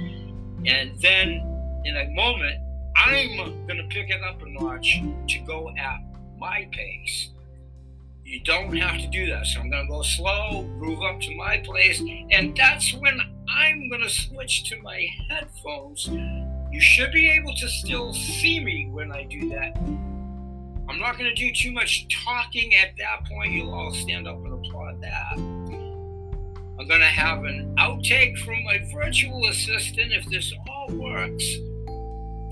And 0.67 1.01
then 1.01 1.81
in 1.85 1.97
a 1.97 2.09
moment, 2.11 2.61
I'm 2.97 3.37
going 3.67 3.79
to 3.79 3.87
pick 3.89 4.11
it 4.11 4.23
up 4.23 4.43
a 4.43 4.49
notch 4.49 5.01
to 5.29 5.39
go 5.41 5.73
at 5.79 6.01
my 6.39 6.69
pace. 6.73 7.31
You 8.25 8.41
don't 8.41 8.77
have 8.77 9.01
to 9.01 9.07
do 9.07 9.27
that. 9.27 9.47
So 9.47 9.61
I'm 9.61 9.71
going 9.71 9.87
to 9.87 9.93
go 9.93 10.03
slow, 10.03 10.63
groove 10.79 11.03
up 11.03 11.21
to 11.21 11.37
my 11.37 11.59
place, 11.59 12.01
and 12.33 12.57
that's 12.57 12.93
when 12.95 13.21
I'm 13.49 13.89
going 13.89 14.03
to 14.03 14.11
switch 14.11 14.69
to 14.71 14.83
my 14.83 15.07
headphones. 15.29 16.09
You 16.09 16.81
should 16.81 17.13
be 17.13 17.31
able 17.31 17.55
to 17.55 17.69
still 17.69 18.13
see 18.13 18.59
me 18.59 18.89
when 18.91 19.13
I 19.13 19.25
do 19.25 19.49
that. 19.51 19.77
I'm 20.89 20.99
not 20.99 21.19
going 21.19 21.33
to 21.33 21.35
do 21.35 21.53
too 21.53 21.73
much 21.73 22.07
talking 22.25 22.75
at 22.75 22.97
that 22.99 23.25
point. 23.29 23.53
You'll 23.53 23.73
all 23.73 23.93
stand 23.93 24.27
up 24.27 24.37
and 24.37 24.53
applaud 24.53 25.01
that. 25.03 25.39
I'm 26.78 26.87
going 26.87 27.00
to 27.00 27.06
have 27.06 27.45
an 27.45 27.75
outtake 27.78 28.37
from 28.38 28.62
my 28.64 28.87
virtual 28.92 29.49
assistant 29.49 30.12
if 30.12 30.26
this 30.26 30.52
all 30.68 30.95
works 30.95 31.45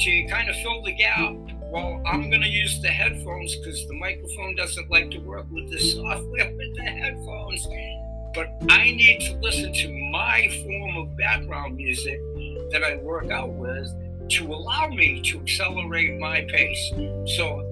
to 0.00 0.26
kind 0.28 0.48
of 0.48 0.56
fill 0.56 0.82
the 0.82 0.92
gap 0.92 1.34
well, 1.74 2.00
I'm 2.06 2.30
going 2.30 2.42
to 2.42 2.48
use 2.48 2.80
the 2.80 2.88
headphones 2.88 3.56
because 3.56 3.84
the 3.88 3.94
microphone 3.94 4.54
doesn't 4.54 4.88
like 4.92 5.10
to 5.10 5.18
work 5.18 5.46
with 5.50 5.72
the 5.72 5.78
software 5.94 6.54
with 6.56 6.76
the 6.76 6.82
headphones. 6.82 7.66
But 8.32 8.52
I 8.70 8.92
need 8.92 9.18
to 9.22 9.36
listen 9.38 9.72
to 9.72 9.88
my 9.88 10.48
form 10.62 10.96
of 10.96 11.16
background 11.16 11.76
music 11.76 12.20
that 12.70 12.84
I 12.84 12.98
work 12.98 13.28
out 13.32 13.50
with 13.50 13.92
to 14.28 14.54
allow 14.54 14.86
me 14.86 15.20
to 15.22 15.40
accelerate 15.40 16.20
my 16.20 16.42
pace. 16.42 16.92
So, 17.36 17.68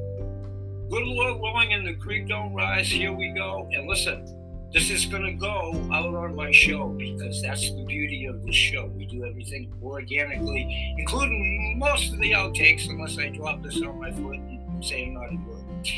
good 0.90 1.06
Lord 1.06 1.40
willing, 1.40 1.72
and 1.72 1.86
the 1.86 1.94
creek 1.94 2.26
don't 2.26 2.52
rise. 2.54 2.88
Here 2.88 3.12
we 3.12 3.28
go. 3.28 3.68
And 3.72 3.88
listen, 3.88 4.26
this 4.72 4.88
is 4.88 5.04
going 5.04 5.22
to 5.22 5.32
go 5.32 5.86
out 5.92 6.14
on 6.14 6.34
my 6.34 6.50
show 6.50 6.88
because 6.88 7.42
that's 7.42 7.70
the 7.70 7.84
beauty 7.84 8.24
of 8.24 8.42
the 8.42 8.52
show. 8.52 8.86
We 8.86 9.04
do 9.04 9.24
everything 9.24 9.70
organically, 9.82 10.94
including 10.98 11.78
most 11.78 12.12
of 12.12 12.18
the 12.20 12.32
outtakes, 12.32 12.88
unless 12.88 13.18
I 13.18 13.28
drop 13.28 13.62
this 13.62 13.82
on 13.82 14.00
my 14.00 14.10
foot 14.10 14.36
and 14.36 14.84
say 14.84 15.04
I'm 15.04 15.14
not 15.14 15.30
a 15.30 15.36
word. 15.46 15.88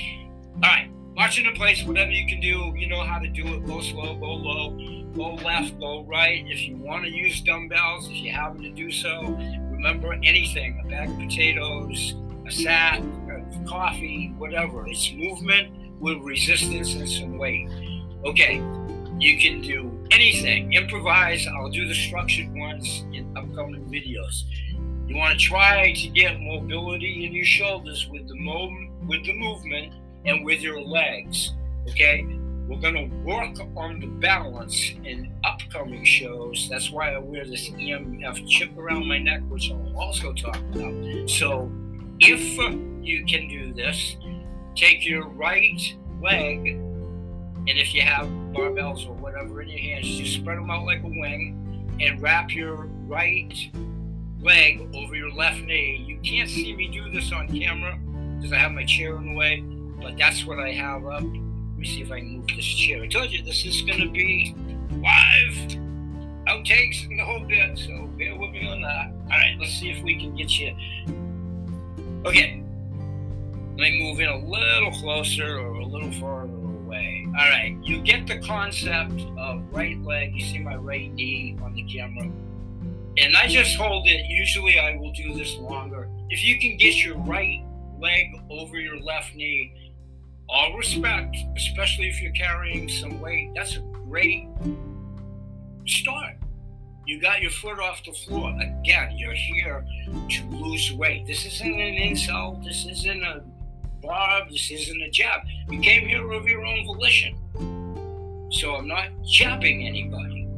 All 0.57 0.61
right, 0.63 0.91
marching 1.15 1.47
in 1.47 1.55
place, 1.55 1.85
whatever 1.85 2.11
you 2.11 2.27
can 2.27 2.41
do, 2.41 2.75
you 2.77 2.89
know 2.89 3.03
how 3.03 3.21
to 3.21 3.29
do 3.29 3.47
it. 3.47 3.65
Go 3.65 3.81
slow, 3.81 4.17
go 4.17 4.35
low, 4.35 4.77
go 5.15 5.35
left, 5.37 5.79
go 5.79 6.03
right. 6.05 6.45
If 6.45 6.67
you 6.67 6.77
want 6.77 7.05
to 7.05 7.11
use 7.11 7.41
dumbbells, 7.43 8.09
if 8.09 8.17
you 8.17 8.33
happen 8.33 8.63
to 8.63 8.71
do 8.71 8.91
so, 8.91 9.23
remember 9.71 10.15
anything 10.15 10.83
a 10.85 10.89
bag 10.89 11.11
of 11.11 11.19
potatoes, 11.19 12.17
a 12.45 12.51
sack, 12.51 13.01
a 13.31 13.69
coffee, 13.69 14.35
whatever. 14.37 14.85
It's 14.89 15.13
movement 15.13 16.01
with 16.01 16.19
resistance 16.19 16.95
and 16.95 17.09
some 17.09 17.39
weight 17.39 17.69
okay, 18.25 18.63
you 19.19 19.39
can 19.39 19.61
do 19.61 20.07
anything, 20.11 20.73
improvise. 20.73 21.47
I'll 21.47 21.71
do 21.71 21.87
the 21.87 21.95
structured 21.95 22.53
ones 22.55 23.05
in 23.13 23.33
upcoming 23.37 23.85
videos. 23.87 24.45
You 25.07 25.17
want 25.17 25.39
to 25.39 25.45
try 25.45 25.93
to 25.93 26.09
get 26.09 26.41
mobility 26.41 27.27
in 27.27 27.33
your 27.33 27.45
shoulders 27.45 28.09
with 28.11 28.27
the 28.27 28.35
mo- 28.37 28.89
with 29.07 29.25
the 29.25 29.35
movement 29.35 29.93
and 30.25 30.45
with 30.45 30.61
your 30.63 30.81
legs. 30.81 31.53
Okay, 31.91 32.25
we're 32.67 32.81
to 32.81 33.05
work 33.25 33.59
on 33.77 34.01
the 34.01 34.07
balance 34.07 34.93
in 35.05 35.31
upcoming 35.45 36.05
shows. 36.05 36.67
That's 36.71 36.91
why 36.91 37.15
I 37.15 37.19
wear 37.19 37.45
this 37.45 37.69
EMF 37.69 38.49
chip 38.49 38.77
around 38.79 39.07
my 39.07 39.19
neck, 39.19 39.43
which 39.49 39.71
I'll 39.71 39.99
also 39.99 40.33
talk 40.33 40.57
about. 40.57 41.29
So, 41.29 41.71
if 42.21 42.41
you 43.03 43.25
can 43.27 43.49
do 43.49 43.75
this, 43.75 44.17
take 44.75 45.07
your 45.07 45.29
right 45.29 45.95
leg 46.23 46.81
and 47.67 47.79
if 47.79 47.95
you 47.95 48.03
have 48.03 48.27
barbells 48.53 49.09
or 49.09 49.15
whatever 49.15 49.63
in 49.63 49.69
your 49.69 49.79
hands, 49.79 50.07
just 50.07 50.35
spread 50.35 50.59
them 50.59 50.71
out 50.71 50.85
like 50.85 51.03
a 51.03 51.09
wing 51.09 51.97
and 52.01 52.21
wrap 52.21 52.53
your 52.55 52.87
right 53.07 53.55
leg 54.41 54.89
over 54.95 55.17
your 55.17 55.33
left 55.33 55.61
knee. 55.63 56.05
You 56.07 56.19
can't 56.19 56.49
see 56.49 56.75
me 56.77 56.89
do 56.89 57.11
this 57.11 57.33
on 57.33 57.49
camera 57.49 57.99
because 58.37 58.53
I 58.53 58.59
have 58.59 58.73
my 58.73 58.85
chair 58.85 59.17
in 59.17 59.27
the 59.27 59.35
way, 59.35 59.61
but 60.01 60.19
that's 60.19 60.45
what 60.45 60.59
I 60.59 60.73
have 60.73 61.07
up. 61.07 61.23
Let 61.23 61.79
me 61.79 61.87
see 61.87 62.03
if 62.03 62.13
I 62.13 62.19
can 62.19 62.39
move 62.39 62.49
this 62.49 62.65
chair. 62.67 63.03
I 63.03 63.09
told 63.09 63.31
you 63.31 63.43
this 63.43 63.65
is 63.65 63.81
going 63.83 64.01
to 64.01 64.11
be 64.11 64.55
live 64.91 65.81
outtakes 66.47 67.07
and 67.09 67.19
the 67.19 67.25
whole 67.25 67.41
bit, 67.41 67.79
so 67.79 68.07
bear 68.19 68.37
with 68.37 68.51
me 68.51 68.69
on 68.69 68.83
that. 68.83 69.11
All 69.25 69.29
right, 69.31 69.57
let's 69.59 69.73
see 69.73 69.91
if 69.91 70.03
we 70.03 70.21
can 70.21 70.35
get 70.35 70.59
you. 70.59 70.75
Okay, 72.27 72.63
let 73.71 73.91
me 73.91 74.03
move 74.03 74.21
in 74.21 74.29
a 74.29 74.37
little 74.37 74.93
closer 74.93 75.59
or 75.59 75.75
a 75.77 75.87
little 75.87 76.13
farther. 76.13 76.54
All 77.37 77.51
right, 77.51 77.77
you 77.83 78.01
get 78.01 78.29
the 78.29 78.39
concept 78.39 79.21
of 79.37 79.63
right 79.73 80.01
leg. 80.03 80.37
You 80.37 80.45
see 80.45 80.59
my 80.61 80.77
right 80.77 81.13
knee 81.13 81.59
on 81.63 81.75
the 81.75 81.83
camera. 81.83 82.31
And 83.17 83.37
I 83.37 83.49
just 83.49 83.77
hold 83.77 84.07
it. 84.07 84.27
Usually 84.29 84.79
I 84.79 84.97
will 84.97 85.11
do 85.11 85.35
this 85.35 85.57
longer. 85.57 86.09
If 86.31 86.45
you 86.45 86.61
can 86.61 86.77
get 86.77 87.05
your 87.05 87.17
right 87.19 87.65
leg 87.99 88.27
over 88.51 88.77
your 88.79 89.01
left 89.01 89.35
knee, 89.35 89.73
all 90.49 90.77
respect, 90.77 91.37
especially 91.57 92.09
if 92.09 92.23
you're 92.23 92.33
carrying 92.33 92.89
some 92.89 93.21
weight, 93.21 93.51
that's 93.57 93.77
a 93.77 93.81
great 93.81 94.47
start. 95.87 96.37
You 97.07 97.21
got 97.21 97.43
your 97.43 97.51
foot 97.51 97.81
off 97.81 98.05
the 98.05 98.13
floor. 98.13 98.57
Again, 98.61 99.17
you're 99.19 99.35
here 99.35 99.85
to 100.07 100.45
lose 100.51 100.93
weight. 100.93 101.27
This 101.27 101.45
isn't 101.45 101.81
an 101.81 101.95
insult. 101.95 102.63
This 102.65 102.87
isn't 102.87 103.23
a 103.25 103.43
Bob, 104.07 104.51
this 104.51 104.71
isn't 104.71 105.03
a 105.03 105.11
job. 105.11 105.43
You 105.71 105.81
came 105.81 106.07
here 106.07 106.31
of 106.33 106.47
your 106.47 106.65
own 106.65 106.85
volition. 106.85 107.37
So 108.51 108.77
I'm 108.77 108.87
not 108.87 109.09
jobbing 109.25 109.87
anybody. 109.87 110.49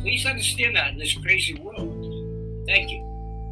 Please 0.00 0.24
understand 0.24 0.76
that 0.76 0.92
in 0.92 0.98
this 0.98 1.14
crazy 1.14 1.54
world. 1.54 2.66
Thank 2.66 2.90
you. 2.90 3.00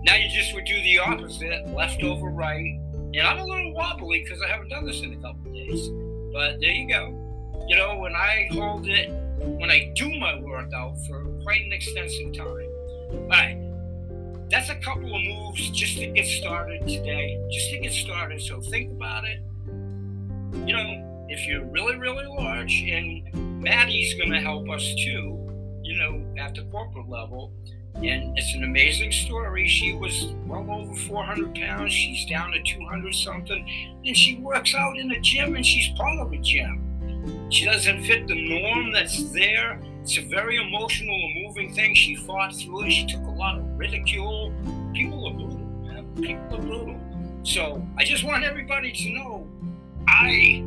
Now 0.04 0.14
you 0.14 0.28
just 0.30 0.54
would 0.54 0.64
do 0.64 0.80
the 0.82 1.00
opposite, 1.00 1.68
left 1.74 2.02
over 2.02 2.28
right. 2.28 2.80
And 3.14 3.20
I'm 3.20 3.38
a 3.38 3.44
little 3.44 3.74
wobbly 3.74 4.22
because 4.22 4.40
I 4.40 4.48
haven't 4.48 4.68
done 4.68 4.86
this 4.86 5.02
in 5.02 5.12
a 5.12 5.16
couple 5.16 5.52
days. 5.52 5.88
But 6.32 6.60
there 6.60 6.70
you 6.70 6.88
go. 6.88 7.64
You 7.68 7.76
know, 7.76 7.98
when 7.98 8.14
I 8.14 8.48
hold 8.52 8.88
it, 8.88 9.10
when 9.40 9.70
I 9.70 9.92
do 9.94 10.18
my 10.18 10.40
workout 10.40 10.96
for 11.06 11.24
quite 11.42 11.62
an 11.62 11.72
extensive 11.72 12.32
time. 12.32 12.46
All 13.10 13.28
right 13.28 13.67
that's 14.50 14.70
a 14.70 14.76
couple 14.76 15.14
of 15.14 15.22
moves 15.22 15.70
just 15.70 15.98
to 15.98 16.06
get 16.06 16.26
started 16.26 16.86
today, 16.88 17.38
just 17.50 17.70
to 17.70 17.78
get 17.78 17.92
started. 17.92 18.40
So 18.40 18.60
think 18.60 18.92
about 18.92 19.24
it. 19.24 19.42
You 20.66 20.74
know, 20.74 21.26
if 21.28 21.46
you're 21.46 21.64
really, 21.64 21.96
really 21.96 22.26
large, 22.26 22.82
and 22.82 23.62
Maddie's 23.62 24.14
going 24.14 24.30
to 24.30 24.40
help 24.40 24.68
us 24.70 24.94
too, 24.94 25.80
you 25.82 25.96
know, 25.98 26.24
at 26.38 26.54
the 26.54 26.62
corporate 26.64 27.08
level. 27.08 27.52
And 27.96 28.38
it's 28.38 28.54
an 28.54 28.64
amazing 28.64 29.10
story. 29.10 29.66
She 29.66 29.94
was 29.94 30.26
well 30.46 30.70
over 30.70 30.94
400 30.94 31.54
pounds. 31.54 31.92
She's 31.92 32.24
down 32.26 32.52
to 32.52 32.62
200 32.62 33.14
something. 33.14 33.98
And 34.06 34.16
she 34.16 34.38
works 34.38 34.74
out 34.74 34.96
in 34.96 35.10
a 35.10 35.20
gym 35.20 35.56
and 35.56 35.66
she's 35.66 35.88
part 35.98 36.18
of 36.20 36.32
a 36.32 36.38
gym. 36.38 37.50
She 37.50 37.64
doesn't 37.64 38.04
fit 38.04 38.28
the 38.28 38.34
norm 38.48 38.92
that's 38.92 39.30
there 39.32 39.80
it's 40.08 40.16
a 40.16 40.22
very 40.22 40.56
emotional 40.56 41.14
and 41.14 41.44
moving 41.44 41.74
thing. 41.74 41.94
She 41.94 42.16
fought 42.16 42.56
through 42.56 42.84
it. 42.84 42.92
She 42.92 43.04
took 43.04 43.20
a 43.26 43.30
lot 43.30 43.58
of 43.58 43.64
ridicule. 43.78 44.54
People 44.94 45.28
are 45.28 45.34
brutal, 45.34 45.58
man. 45.58 46.14
People 46.14 46.56
are 46.56 46.62
brutal. 46.62 46.98
So 47.42 47.86
I 47.98 48.04
just 48.04 48.24
want 48.24 48.42
everybody 48.42 48.90
to 48.90 49.10
know 49.10 49.46
I 50.06 50.64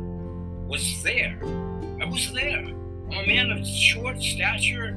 was 0.68 1.02
there. 1.02 1.40
I 2.00 2.04
was 2.04 2.32
there. 2.32 2.60
I'm 2.60 3.10
a 3.10 3.26
man 3.26 3.50
of 3.50 3.66
short 3.66 4.22
stature. 4.22 4.96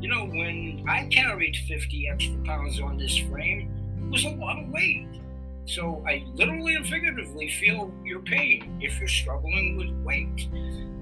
You 0.00 0.08
know, 0.08 0.24
when 0.26 0.84
I 0.88 1.06
carried 1.06 1.56
50 1.66 2.08
extra 2.12 2.38
pounds 2.44 2.78
on 2.78 2.96
this 2.96 3.18
frame, 3.18 3.72
it 4.04 4.08
was 4.08 4.24
a 4.24 4.30
lot 4.30 4.62
of 4.62 4.68
weight. 4.68 5.08
So 5.70 6.04
I 6.04 6.24
literally 6.34 6.74
and 6.74 6.84
figuratively 6.84 7.48
feel 7.48 7.92
your 8.04 8.18
pain 8.20 8.76
if 8.80 8.98
you're 8.98 9.08
struggling 9.08 9.76
with 9.76 9.90
weight. 10.04 10.48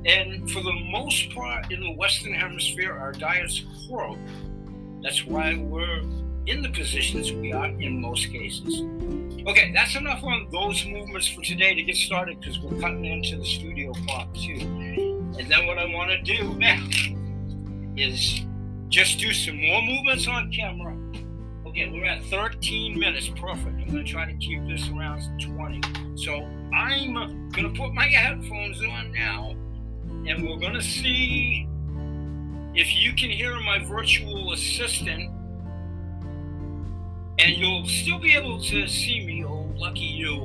And 0.05 0.51
for 0.51 0.63
the 0.63 0.75
most 0.91 1.31
part 1.35 1.73
in 1.73 1.81
the 1.81 1.93
Western 1.93 2.35
Hemisphere, 2.35 2.93
our 2.93 3.13
diet's 3.13 3.65
horrible. 3.87 4.19
That's 5.03 5.25
why 5.25 5.57
we're 5.57 6.03
in 6.47 6.61
the 6.61 6.69
positions 6.69 7.33
we 7.33 7.51
are 7.51 7.67
in 7.67 7.99
most 7.99 8.31
cases. 8.31 8.83
Okay, 9.47 9.73
that's 9.73 9.97
enough 9.97 10.23
on 10.23 10.49
those 10.53 10.85
movements 10.85 11.29
for 11.29 11.43
today 11.43 11.75
to 11.75 11.83
get 11.83 11.97
started 11.97 12.39
because 12.39 12.59
we're 12.59 12.79
cutting 12.79 13.07
into 13.07 13.39
the 13.39 13.47
studio 13.47 13.93
clock 14.07 14.35
too. 14.35 14.59
And 15.39 15.49
then 15.49 15.67
what 15.67 15.79
I 15.79 15.87
want 15.87 16.11
to 16.11 16.21
do 16.21 16.55
now 16.55 16.87
is 17.97 18.43
just 18.89 19.19
do 19.19 19.33
some 19.33 19.57
more 19.57 19.81
movements 19.81 20.29
on 20.29 20.53
camera. 20.53 20.95
Okay, 21.69 21.91
we're 21.91 22.07
at 22.07 22.25
13 22.25 22.99
minutes. 22.99 23.29
Perfect. 23.29 23.67
I'm 23.79 23.91
going 23.91 24.03
to 24.03 24.11
try 24.11 24.25
to 24.25 24.33
keep 24.39 24.67
this 24.67 24.89
around 24.89 25.21
20. 25.39 26.17
So 26.17 26.49
I'm 26.73 27.13
going 27.51 27.71
to 27.71 27.79
put 27.79 27.93
my 27.93 28.07
headphones 28.07 28.83
on 28.83 29.13
now 29.13 29.55
and 30.27 30.49
we're 30.49 30.57
going 30.57 30.73
to 30.73 30.83
see 30.83 31.69
if 32.75 32.97
you 32.97 33.13
can 33.13 33.29
hear 33.29 33.61
my 33.61 33.85
virtual 33.85 34.55
assistant 34.55 35.31
and 37.39 37.55
you'll 37.55 37.87
still 37.87 38.19
be 38.19 38.35
able 38.35 38.59
to 38.63 38.89
see 38.89 39.27
me. 39.27 39.45
Oh, 39.45 39.71
lucky 39.77 40.01
you. 40.01 40.45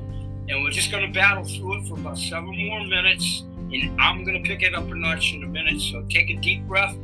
And 0.50 0.62
we're 0.62 0.72
just 0.72 0.92
going 0.92 1.08
to 1.08 1.18
battle 1.18 1.46
through 1.46 1.80
it 1.80 1.88
for 1.88 1.94
about 1.94 2.18
seven 2.18 2.54
more 2.68 2.86
minutes. 2.86 3.46
And 3.72 3.98
I'm 4.00 4.26
going 4.26 4.44
to 4.44 4.48
pick 4.48 4.62
it 4.62 4.76
up 4.76 4.92
a 4.92 4.94
notch 4.94 5.34
in 5.34 5.46
a 5.46 5.48
minute. 5.48 5.80
So 5.80 6.06
take 6.10 6.30
a 6.30 6.36
deep 6.36 6.68
breath. 6.68 6.98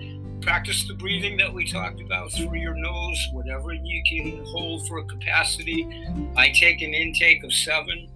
Practice 0.50 0.88
the 0.88 0.96
breathing 0.96 1.38
that 1.38 1.54
we 1.54 1.64
talked 1.64 2.02
about 2.02 2.32
through 2.32 2.58
your 2.58 2.74
nose, 2.74 3.30
whatever 3.34 3.72
you 3.72 4.02
can 4.04 4.44
hold 4.46 4.88
for 4.88 4.98
a 4.98 5.04
capacity. 5.06 5.88
I 6.36 6.50
take 6.50 6.82
an 6.82 6.92
intake 6.92 7.44
of 7.44 7.54
seven, 7.54 8.10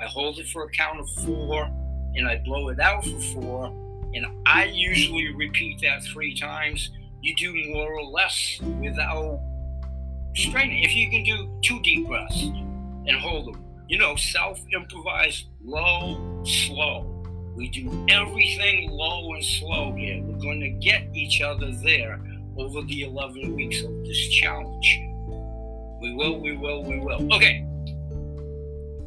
I 0.00 0.04
hold 0.04 0.38
it 0.38 0.46
for 0.50 0.62
a 0.62 0.70
count 0.70 1.00
of 1.00 1.10
four, 1.24 1.64
and 2.14 2.28
I 2.28 2.40
blow 2.44 2.68
it 2.68 2.78
out 2.78 3.04
for 3.04 3.18
four. 3.18 3.66
And 4.14 4.24
I 4.46 4.66
usually 4.66 5.34
repeat 5.34 5.80
that 5.80 6.04
three 6.04 6.32
times. 6.32 6.90
You 7.22 7.34
do 7.34 7.52
more 7.74 7.98
or 7.98 8.04
less 8.04 8.60
without 8.80 9.40
straining. 10.36 10.84
If 10.84 10.94
you 10.94 11.10
can 11.10 11.24
do 11.24 11.50
two 11.60 11.82
deep 11.82 12.06
breaths 12.06 12.40
and 12.40 13.16
hold 13.16 13.52
them, 13.52 13.64
you 13.88 13.98
know, 13.98 14.14
self 14.14 14.60
improvise 14.72 15.46
low, 15.60 16.44
slow. 16.44 17.09
We 17.60 17.68
do 17.68 18.06
everything 18.08 18.88
low 18.88 19.34
and 19.34 19.44
slow 19.44 19.92
here. 19.92 20.22
We're 20.22 20.40
going 20.40 20.60
to 20.60 20.70
get 20.70 21.02
each 21.12 21.42
other 21.42 21.70
there 21.70 22.18
over 22.56 22.80
the 22.80 23.02
11 23.02 23.54
weeks 23.54 23.82
of 23.82 23.94
this 24.02 24.28
challenge. 24.30 24.98
We 26.00 26.14
will, 26.14 26.40
we 26.40 26.56
will, 26.56 26.82
we 26.82 26.98
will. 27.00 27.30
Okay. 27.34 27.66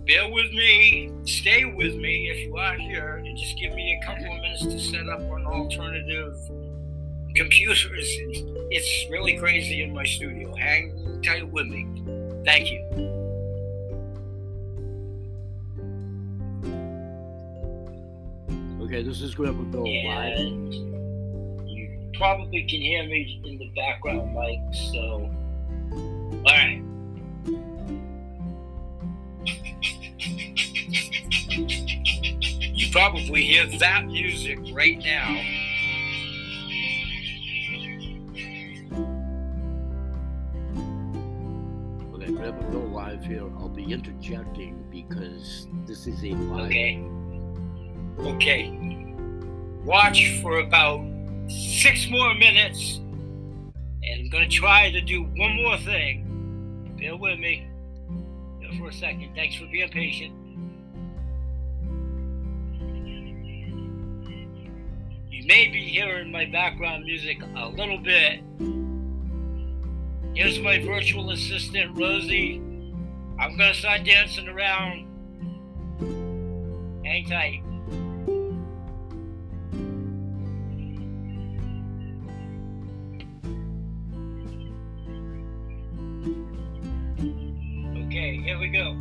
Bear 0.06 0.32
with 0.32 0.52
me, 0.52 1.12
stay 1.26 1.66
with 1.66 1.96
me 1.96 2.30
if 2.30 2.46
you 2.46 2.56
are 2.58 2.76
here, 2.76 3.24
and 3.26 3.36
just 3.36 3.58
give 3.58 3.74
me 3.74 4.00
a 4.00 4.06
couple 4.06 4.32
of 4.32 4.42
minutes 4.42 4.62
to 4.68 4.80
set 4.80 5.10
up 5.10 5.22
an 5.22 5.48
alternative 5.48 6.38
computers. 7.36 7.88
It's 7.90 9.10
really 9.10 9.36
crazy 9.36 9.82
in 9.82 9.96
my 9.96 10.04
studio. 10.04 10.54
Hang 10.56 11.22
tight 11.26 11.52
with 11.52 11.66
me. 11.66 11.88
Thank 12.46 12.70
you. 12.70 13.23
Okay, 18.94 19.02
this 19.02 19.24
is 19.24 19.34
Grandpa 19.34 19.64
Bill 19.64 20.06
live. 20.06 20.38
You 21.66 22.12
probably 22.14 22.62
can 22.62 22.80
hear 22.80 23.04
me 23.04 23.42
in 23.44 23.58
the 23.58 23.72
background, 23.76 24.36
mic. 24.36 24.60
So, 24.92 25.32
all 25.92 26.44
right. 26.44 26.80
You 32.72 32.92
probably 32.92 33.42
hear 33.42 33.66
that 33.80 34.06
music 34.06 34.60
right 34.72 35.00
now. 35.00 35.42
Okay, 42.14 42.30
whenever 42.30 42.60
we 42.60 42.72
go 42.72 42.80
live 42.94 43.26
here. 43.26 43.50
I'll 43.58 43.70
be 43.70 43.92
interjecting 43.92 44.86
because 44.92 45.66
this 45.88 46.06
is 46.06 46.24
a 46.24 46.34
live. 46.36 46.68
Okay. 46.68 47.04
Okay. 48.20 48.72
Watch 49.84 50.40
for 50.42 50.60
about 50.60 51.06
six 51.50 52.10
more 52.10 52.34
minutes, 52.36 52.98
and 54.04 54.22
I'm 54.22 54.30
gonna 54.30 54.48
try 54.48 54.92
to 54.92 55.02
do 55.02 55.24
one 55.24 55.56
more 55.56 55.78
thing. 55.78 56.96
Bear 56.98 57.18
with 57.18 57.40
me 57.40 57.68
for 58.78 58.90
a 58.90 58.94
second. 58.94 59.34
Thanks 59.36 59.56
for 59.56 59.66
being 59.68 59.90
patient. 59.90 60.34
You 65.30 65.48
may 65.48 65.68
be 65.68 65.84
hearing 65.90 66.32
my 66.32 66.46
background 66.46 67.04
music 67.04 67.42
a 67.56 67.68
little 67.68 67.98
bit. 67.98 68.42
Here's 70.36 70.60
my 70.60 70.84
virtual 70.84 71.32
assistant, 71.32 71.98
Rosie. 71.98 72.62
I'm 73.40 73.58
gonna 73.58 73.74
start 73.74 74.04
dancing 74.06 74.48
around. 74.48 75.08
Hang 77.04 77.26
tight. 77.26 77.62
Here 88.54 88.60
we 88.60 88.68
go. 88.70 88.96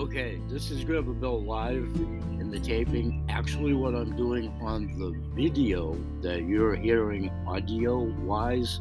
Okay, 0.00 0.40
this 0.48 0.70
is 0.70 0.82
Grandpa 0.82 1.12
Bill 1.12 1.42
live 1.42 1.84
in 2.38 2.48
the 2.50 2.58
taping. 2.58 3.26
Actually, 3.28 3.74
what 3.74 3.94
I'm 3.94 4.16
doing 4.16 4.48
on 4.62 4.98
the 4.98 5.14
video 5.34 5.98
that 6.22 6.44
you're 6.44 6.74
hearing 6.74 7.30
audio 7.46 8.04
wise 8.22 8.80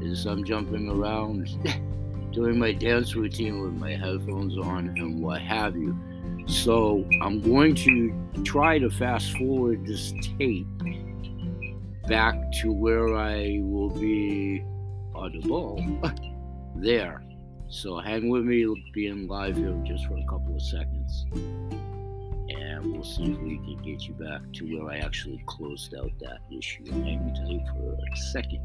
is 0.00 0.24
I'm 0.24 0.44
jumping 0.44 0.88
around. 0.88 1.50
doing 2.32 2.58
my 2.58 2.72
dance 2.72 3.14
routine 3.14 3.62
with 3.62 3.74
my 3.74 3.94
headphones 3.94 4.58
on 4.58 4.88
and 4.88 5.22
what 5.22 5.40
have 5.40 5.76
you. 5.76 5.96
So 6.46 7.06
I'm 7.20 7.40
going 7.40 7.74
to 7.76 8.42
try 8.42 8.78
to 8.78 8.90
fast 8.90 9.36
forward 9.36 9.86
this 9.86 10.12
tape 10.38 10.66
back 12.08 12.34
to 12.62 12.72
where 12.72 13.14
I 13.14 13.60
will 13.62 13.90
be 13.90 14.64
uh, 15.14 15.18
audible 15.18 16.00
there. 16.76 17.23
So 17.74 17.98
hang 17.98 18.28
with 18.28 18.44
me 18.44 18.64
being 18.92 19.26
live 19.26 19.56
here 19.56 19.74
just 19.84 20.06
for 20.06 20.16
a 20.16 20.24
couple 20.26 20.54
of 20.54 20.62
seconds. 20.62 21.26
And 21.32 22.92
we'll 22.92 23.02
see 23.02 23.32
if 23.32 23.38
we 23.40 23.56
can 23.56 23.82
get 23.82 24.06
you 24.06 24.14
back 24.14 24.42
to 24.52 24.78
where 24.78 24.92
I 24.92 24.98
actually 24.98 25.42
closed 25.46 25.92
out 25.96 26.12
that 26.20 26.38
issue. 26.56 26.84
Hang 26.88 27.34
tight 27.34 27.66
for 27.74 27.94
a 27.94 28.16
second. 28.16 28.60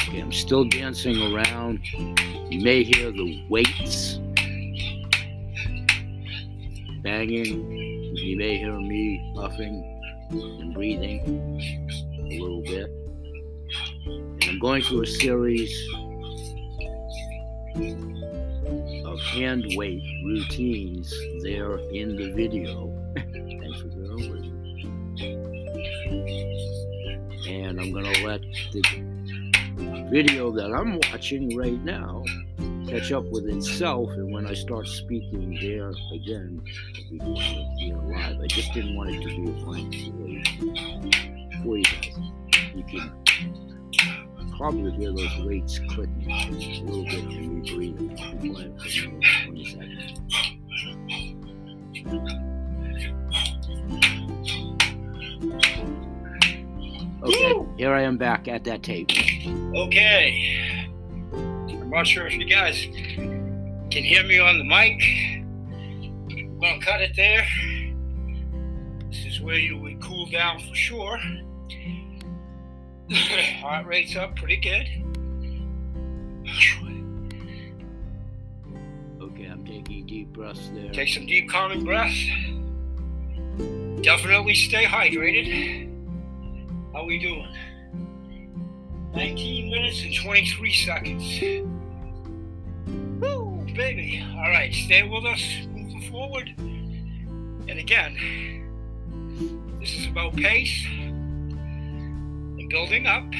Okay, 0.00 0.20
I'm 0.20 0.32
still 0.32 0.64
dancing 0.64 1.34
around. 1.34 1.80
You 2.50 2.62
may 2.62 2.84
hear 2.84 3.12
the 3.12 3.44
weights 3.50 4.14
banging. 7.02 8.16
You 8.16 8.36
may 8.38 8.56
hear 8.56 8.80
me 8.80 9.30
puffing 9.36 9.84
and 10.30 10.72
breathing 10.72 11.60
a 12.16 12.40
little 12.40 12.62
bit. 12.62 13.01
I'm 14.52 14.58
going 14.58 14.82
through 14.82 15.00
a 15.00 15.06
series 15.06 15.88
of 19.06 19.18
hand 19.18 19.64
weight 19.76 20.02
routines 20.26 21.10
there 21.42 21.78
in 21.78 22.16
the 22.16 22.30
video. 22.32 22.92
Thanks 23.16 23.80
for 23.80 23.86
me. 23.86 24.52
And 27.48 27.80
I'm 27.80 27.92
going 27.92 28.12
to 28.12 28.26
let 28.26 28.42
the 28.72 30.08
video 30.10 30.52
that 30.52 30.70
I'm 30.70 31.00
watching 31.10 31.56
right 31.56 31.82
now 31.82 32.22
catch 32.86 33.10
up 33.10 33.24
with 33.30 33.46
itself, 33.46 34.10
and 34.10 34.30
when 34.34 34.46
I 34.46 34.52
start 34.52 34.86
speaking 34.86 35.56
there 35.62 35.94
again, 36.12 36.62
I'll 37.22 37.76
be 37.78 37.94
live. 37.94 38.38
I 38.38 38.46
just 38.48 38.70
didn't 38.74 38.96
want 38.96 39.14
it 39.14 39.22
to 39.22 39.28
be 39.28 39.48
a 39.48 39.52
blank 39.64 39.94
for 41.62 41.78
you 41.78 41.84
guys. 41.84 42.18
You 42.74 42.84
can 42.84 43.12
probably 44.56 44.92
hear 44.92 45.12
those 45.12 45.38
weights 45.44 45.78
clicking 45.90 46.30
a 46.30 46.50
little 46.84 47.04
bit 47.04 47.24
and 47.24 47.62
me 47.62 47.74
breathing. 47.74 48.16
I'll 48.20 48.36
for 48.78 48.88
20 49.46 49.64
seconds. 49.64 50.20
Okay, 57.22 57.54
here 57.76 57.92
I 57.94 58.02
am 58.02 58.16
back 58.16 58.48
at 58.48 58.64
that 58.64 58.82
tape. 58.82 59.10
Okay. 59.74 60.78
I'm 61.32 61.90
not 61.90 62.06
sure 62.06 62.26
if 62.26 62.34
you 62.34 62.44
guys 62.44 62.84
can 63.90 64.02
hear 64.04 64.24
me 64.24 64.38
on 64.38 64.58
the 64.58 64.64
mic. 64.64 65.02
I'm 66.30 66.58
gonna 66.58 66.80
cut 66.80 67.00
it 67.00 67.14
there. 67.16 67.46
This 69.08 69.26
is 69.26 69.40
where 69.40 69.58
you 69.58 69.78
would 69.78 70.00
cool 70.00 70.26
down 70.26 70.58
for 70.60 70.74
sure. 70.74 71.18
Heart 73.12 73.86
rate's 73.86 74.16
up 74.16 74.36
pretty 74.36 74.56
good. 74.56 74.88
Okay, 79.20 79.44
I'm 79.44 79.64
taking 79.66 80.06
deep 80.06 80.32
breaths 80.32 80.70
there. 80.72 80.90
Take 80.92 81.08
some 81.08 81.26
deep 81.26 81.50
calming 81.50 81.84
breaths. 81.84 82.24
Definitely 84.02 84.54
stay 84.54 84.84
hydrated. 84.84 85.88
How 86.92 87.04
we 87.04 87.18
doing? 87.18 87.54
19 89.14 89.70
minutes 89.70 90.02
and 90.02 90.14
23 90.14 90.72
seconds. 90.72 91.40
Woo, 93.20 93.66
baby. 93.74 94.24
All 94.34 94.50
right, 94.50 94.72
stay 94.72 95.02
with 95.02 95.24
us 95.24 95.42
moving 95.68 96.02
forward. 96.10 96.54
And 96.58 97.78
again, 97.78 98.16
this 99.78 99.94
is 99.94 100.06
about 100.06 100.34
pace 100.34 100.86
building 102.72 103.06
up. 103.06 103.30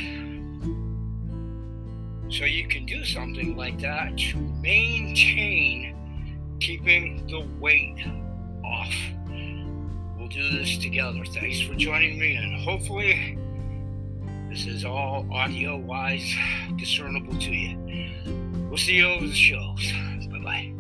So 2.31 2.45
you 2.45 2.69
can 2.69 2.85
do 2.85 3.03
something 3.03 3.57
like 3.57 3.81
that 3.81 4.17
to 4.19 4.37
maintain 4.37 5.97
keeping 6.61 7.27
the 7.29 7.41
weight 7.59 8.07
off. 8.63 8.95
We'll 10.19 10.29
do 10.29 10.51
this 10.51 10.77
together. 10.77 11.25
Thanks 11.25 11.63
for 11.63 11.75
joining 11.75 12.19
me, 12.19 12.37
and 12.37 12.63
hopefully, 12.63 13.39
this 14.51 14.67
is 14.67 14.85
all 14.85 15.27
audio 15.33 15.79
wise 15.79 16.35
discernible 16.77 17.39
to 17.39 17.51
you. 17.51 17.79
We'll 18.69 18.77
see 18.77 18.97
you 18.97 19.07
over 19.07 19.27
the 19.27 19.35
shows. 19.35 19.93
Bye 20.31 20.39
bye. 20.39 20.73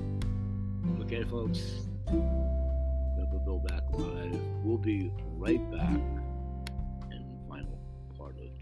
Okay, 1.00 1.24
folks. 1.24 1.86
Remember 2.06 3.38
Bill 3.46 3.60
back 3.66 3.82
live. 3.92 4.38
We'll 4.62 4.76
be 4.76 5.10
right 5.38 5.70
back 5.72 6.21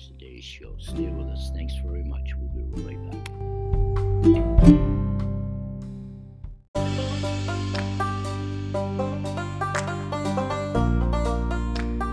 today's 0.08 0.44
show. 0.44 0.74
Stay 0.78 1.06
with 1.08 1.26
us. 1.28 1.50
Thanks 1.54 1.74
very 1.84 2.04
much. 2.04 2.30
We'll 2.36 2.48
be 2.50 2.62
right 2.82 3.10
back. 3.10 3.30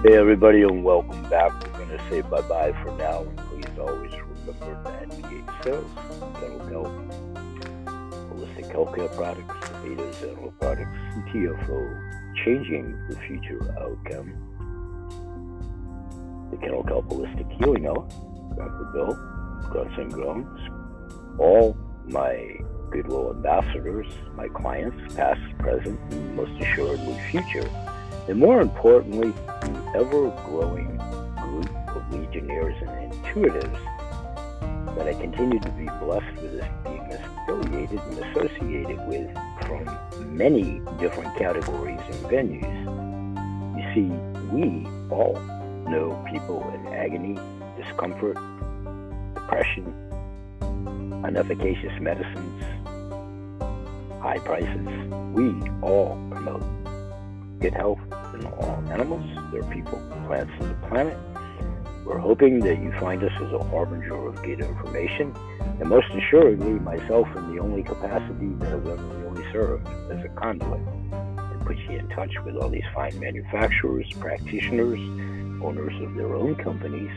Hey, 0.03 0.15
everybody, 0.15 0.61
and 0.61 0.83
welcome 0.83 1.21
back. 1.29 1.51
We're 1.63 1.85
going 1.85 1.97
to 1.97 2.09
say 2.09 2.21
bye 2.21 2.41
bye 2.41 2.73
for 2.83 2.91
now. 2.97 3.23
And 3.23 3.37
please 3.37 3.79
always 3.79 4.11
remember 4.13 4.83
that 4.83 5.09
BH 5.09 5.63
Sales, 5.63 5.91
Dental 6.39 6.65
Health, 6.67 6.91
Holistic 8.31 8.71
Healthcare 8.71 9.13
Products, 9.15 9.69
Beta 9.83 10.11
Dental 10.21 10.53
Products, 10.59 10.97
and 11.13 11.23
TFO, 11.25 12.35
changing 12.45 12.97
the 13.09 13.15
future 13.27 13.59
outcome. 13.79 14.46
The 16.51 16.57
Kennel 16.57 16.83
Kelp 16.83 17.05
Holistic 17.09 17.51
Healing 17.59 17.87
Hour, 17.87 18.07
Grandpa 18.55 18.91
Bill, 18.93 19.13
Grunts 19.69 19.97
and 19.97 20.13
Groans, 20.13 20.69
all 21.39 21.77
my 22.05 22.59
Goodwill 22.89 23.31
ambassadors, 23.31 24.07
my 24.35 24.47
clients, 24.47 25.13
past, 25.13 25.41
present, 25.59 25.99
and 26.11 26.35
most 26.35 26.51
assuredly 26.61 27.19
future. 27.29 27.69
And 28.29 28.39
more 28.39 28.61
importantly, 28.61 29.31
the 29.61 29.91
ever 29.95 30.29
growing 30.45 30.97
group 31.41 31.69
of 31.89 32.13
legionnaires 32.13 32.75
and 32.81 33.11
intuitives 33.11 34.95
that 34.95 35.07
I 35.07 35.13
continue 35.13 35.59
to 35.59 35.69
be 35.71 35.85
blessed 35.99 36.41
with 36.41 36.63
being 36.83 37.13
affiliated 37.13 37.99
and 37.99 38.19
associated 38.19 39.07
with 39.07 39.29
from 39.65 40.35
many 40.35 40.81
different 40.99 41.35
categories 41.37 41.99
and 42.09 42.25
venues. 42.25 42.77
You 43.77 43.93
see, 43.93 44.09
we 44.51 44.87
all 45.09 45.35
know 45.89 46.23
people 46.31 46.69
in 46.73 46.93
agony, 46.93 47.37
discomfort, 47.81 48.37
depression, 49.33 49.93
unefficacious 51.23 51.99
medicines, 52.01 52.63
high 54.21 54.39
prices. 54.39 54.87
We 55.33 55.49
all 55.81 56.17
promote 56.31 56.63
good 57.59 57.73
health 57.73 57.99
in 58.33 58.45
all 58.45 58.83
animals, 58.89 59.23
their 59.51 59.63
people, 59.63 59.99
plants, 60.27 60.51
and 60.59 60.71
the 60.71 60.87
planet. 60.87 61.17
We're 62.05 62.19
hoping 62.19 62.59
that 62.61 62.81
you 62.81 62.91
find 62.99 63.23
us 63.23 63.33
as 63.41 63.51
a 63.51 63.63
harbinger 63.65 64.27
of 64.27 64.41
good 64.41 64.61
information, 64.61 65.35
and 65.79 65.89
most 65.89 66.07
assuredly, 66.13 66.73
myself 66.79 67.27
in 67.35 67.55
the 67.55 67.61
only 67.61 67.83
capacity 67.83 68.47
that 68.59 68.73
I've 68.73 68.87
ever 68.87 69.03
really 69.17 69.51
served 69.51 69.87
as 70.11 70.23
a 70.23 70.29
conduit, 70.29 70.79
to 71.11 71.65
put 71.65 71.77
you 71.77 71.97
in 71.97 72.07
touch 72.09 72.33
with 72.45 72.55
all 72.55 72.69
these 72.69 72.85
fine 72.93 73.19
manufacturers, 73.19 74.07
practitioners, 74.19 74.99
owners 75.61 75.93
of 76.01 76.15
their 76.15 76.35
own 76.35 76.55
companies, 76.55 77.11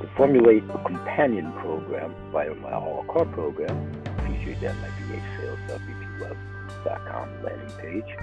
to 0.00 0.08
formulate 0.16 0.64
a 0.70 0.78
companion 0.84 1.52
program 1.60 2.14
via 2.32 2.54
my 2.54 2.72
a 2.72 2.78
la 2.78 3.02
carte 3.04 3.30
program 3.32 3.92
featured 4.26 4.62
at 4.62 4.74
my 4.76 4.88
bhsales.bpweb.com 4.88 7.42
landing 7.42 7.76
page 7.78 8.16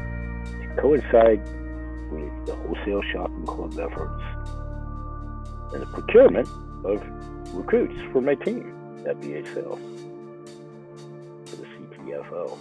to 0.61 0.67
coincide 0.81 1.41
with 2.11 2.31
the 2.45 2.55
wholesale 2.55 3.01
shopping 3.11 3.45
club 3.45 3.77
efforts 3.79 4.23
and 5.73 5.81
the 5.81 5.87
procurement 5.87 6.47
of 6.83 7.01
recruits 7.53 7.95
for 8.11 8.21
my 8.21 8.35
team 8.35 8.73
at 9.07 9.19
BHL 9.21 9.79
for 11.45 11.55
the 11.55 11.65
CTFO. 11.65 12.57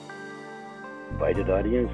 Invited 1.11 1.51
audience, 1.51 1.91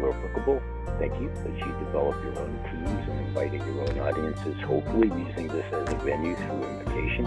where 0.00 0.12
applicable, 0.12 0.62
thank 0.98 1.12
you 1.20 1.30
as 1.30 1.58
you 1.58 1.72
develop 1.84 2.22
your 2.24 2.38
own 2.38 2.58
teams 2.70 3.08
and 3.08 3.26
inviting 3.26 3.60
your 3.60 3.88
own 3.88 3.98
audiences, 3.98 4.56
hopefully 4.62 5.08
using 5.08 5.48
this 5.48 5.66
as 5.72 5.92
a 5.92 5.96
venue 5.96 6.36
through 6.36 6.64
invitation. 6.64 7.26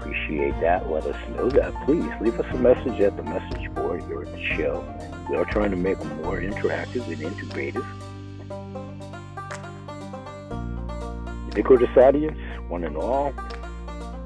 Appreciate 0.00 0.58
that. 0.60 0.90
Let 0.90 1.04
us 1.04 1.28
know 1.30 1.48
that. 1.50 1.74
Please 1.84 2.10
leave 2.20 2.38
us 2.38 2.46
a 2.54 2.58
message 2.58 3.00
at 3.00 3.16
the 3.16 3.22
message 3.22 3.74
board 3.74 4.02
here 4.04 4.22
at 4.22 4.32
the 4.32 4.44
show 4.56 4.84
we 5.28 5.36
are 5.36 5.44
trying 5.44 5.70
to 5.70 5.76
make 5.76 5.98
them 5.98 6.22
more 6.22 6.40
interactive 6.40 7.04
and 7.08 7.18
integrative. 7.18 7.84
Ubiquitous 11.48 11.96
audience, 11.96 12.38
one 12.68 12.84
and 12.84 12.96
all, 12.96 13.32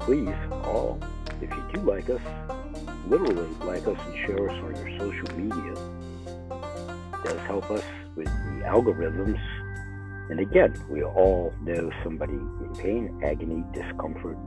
please, 0.01 0.35
all, 0.51 0.99
if 1.41 1.49
you 1.49 1.63
do 1.73 1.81
like 1.81 2.09
us, 2.09 2.21
literally 3.07 3.47
like 3.65 3.87
us 3.87 3.97
and 4.05 4.15
share 4.25 4.49
us 4.49 4.63
on 4.63 4.75
your 4.75 4.99
social 4.99 5.37
media. 5.37 5.71
It 5.71 7.23
does 7.23 7.39
help 7.47 7.71
us 7.71 7.83
with 8.15 8.27
the 8.27 8.63
algorithms. 8.65 9.39
And 10.29 10.39
again, 10.39 10.73
we 10.89 11.03
all 11.03 11.53
know 11.61 11.91
somebody 12.03 12.33
in 12.33 12.75
pain, 12.77 13.21
agony, 13.23 13.63
discomfort, 13.73 14.37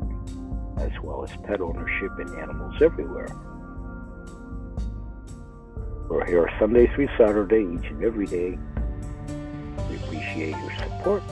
as 0.78 0.92
well 1.02 1.24
as 1.24 1.30
pet 1.44 1.60
ownership 1.60 2.18
and 2.18 2.30
animals 2.38 2.74
everywhere. 2.80 3.28
We're 6.08 6.24
here 6.26 6.50
Sunday 6.58 6.86
through 6.94 7.08
Saturday, 7.18 7.66
each 7.74 7.90
and 7.90 8.04
every 8.04 8.26
day. 8.26 8.58
We 9.88 9.96
appreciate 9.96 10.56
your 10.56 10.72
support, 10.76 11.22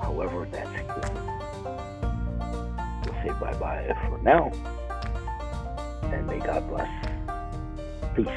however 0.00 0.46
that's 0.50 0.70
given. 0.70 1.14
We'll 3.04 3.14
say 3.22 3.32
bye 3.40 3.54
bye 3.54 3.94
for 4.08 4.18
now, 4.22 4.52
and 6.02 6.26
may 6.26 6.40
God 6.40 6.68
bless. 6.68 6.88
Peace. 8.14 8.28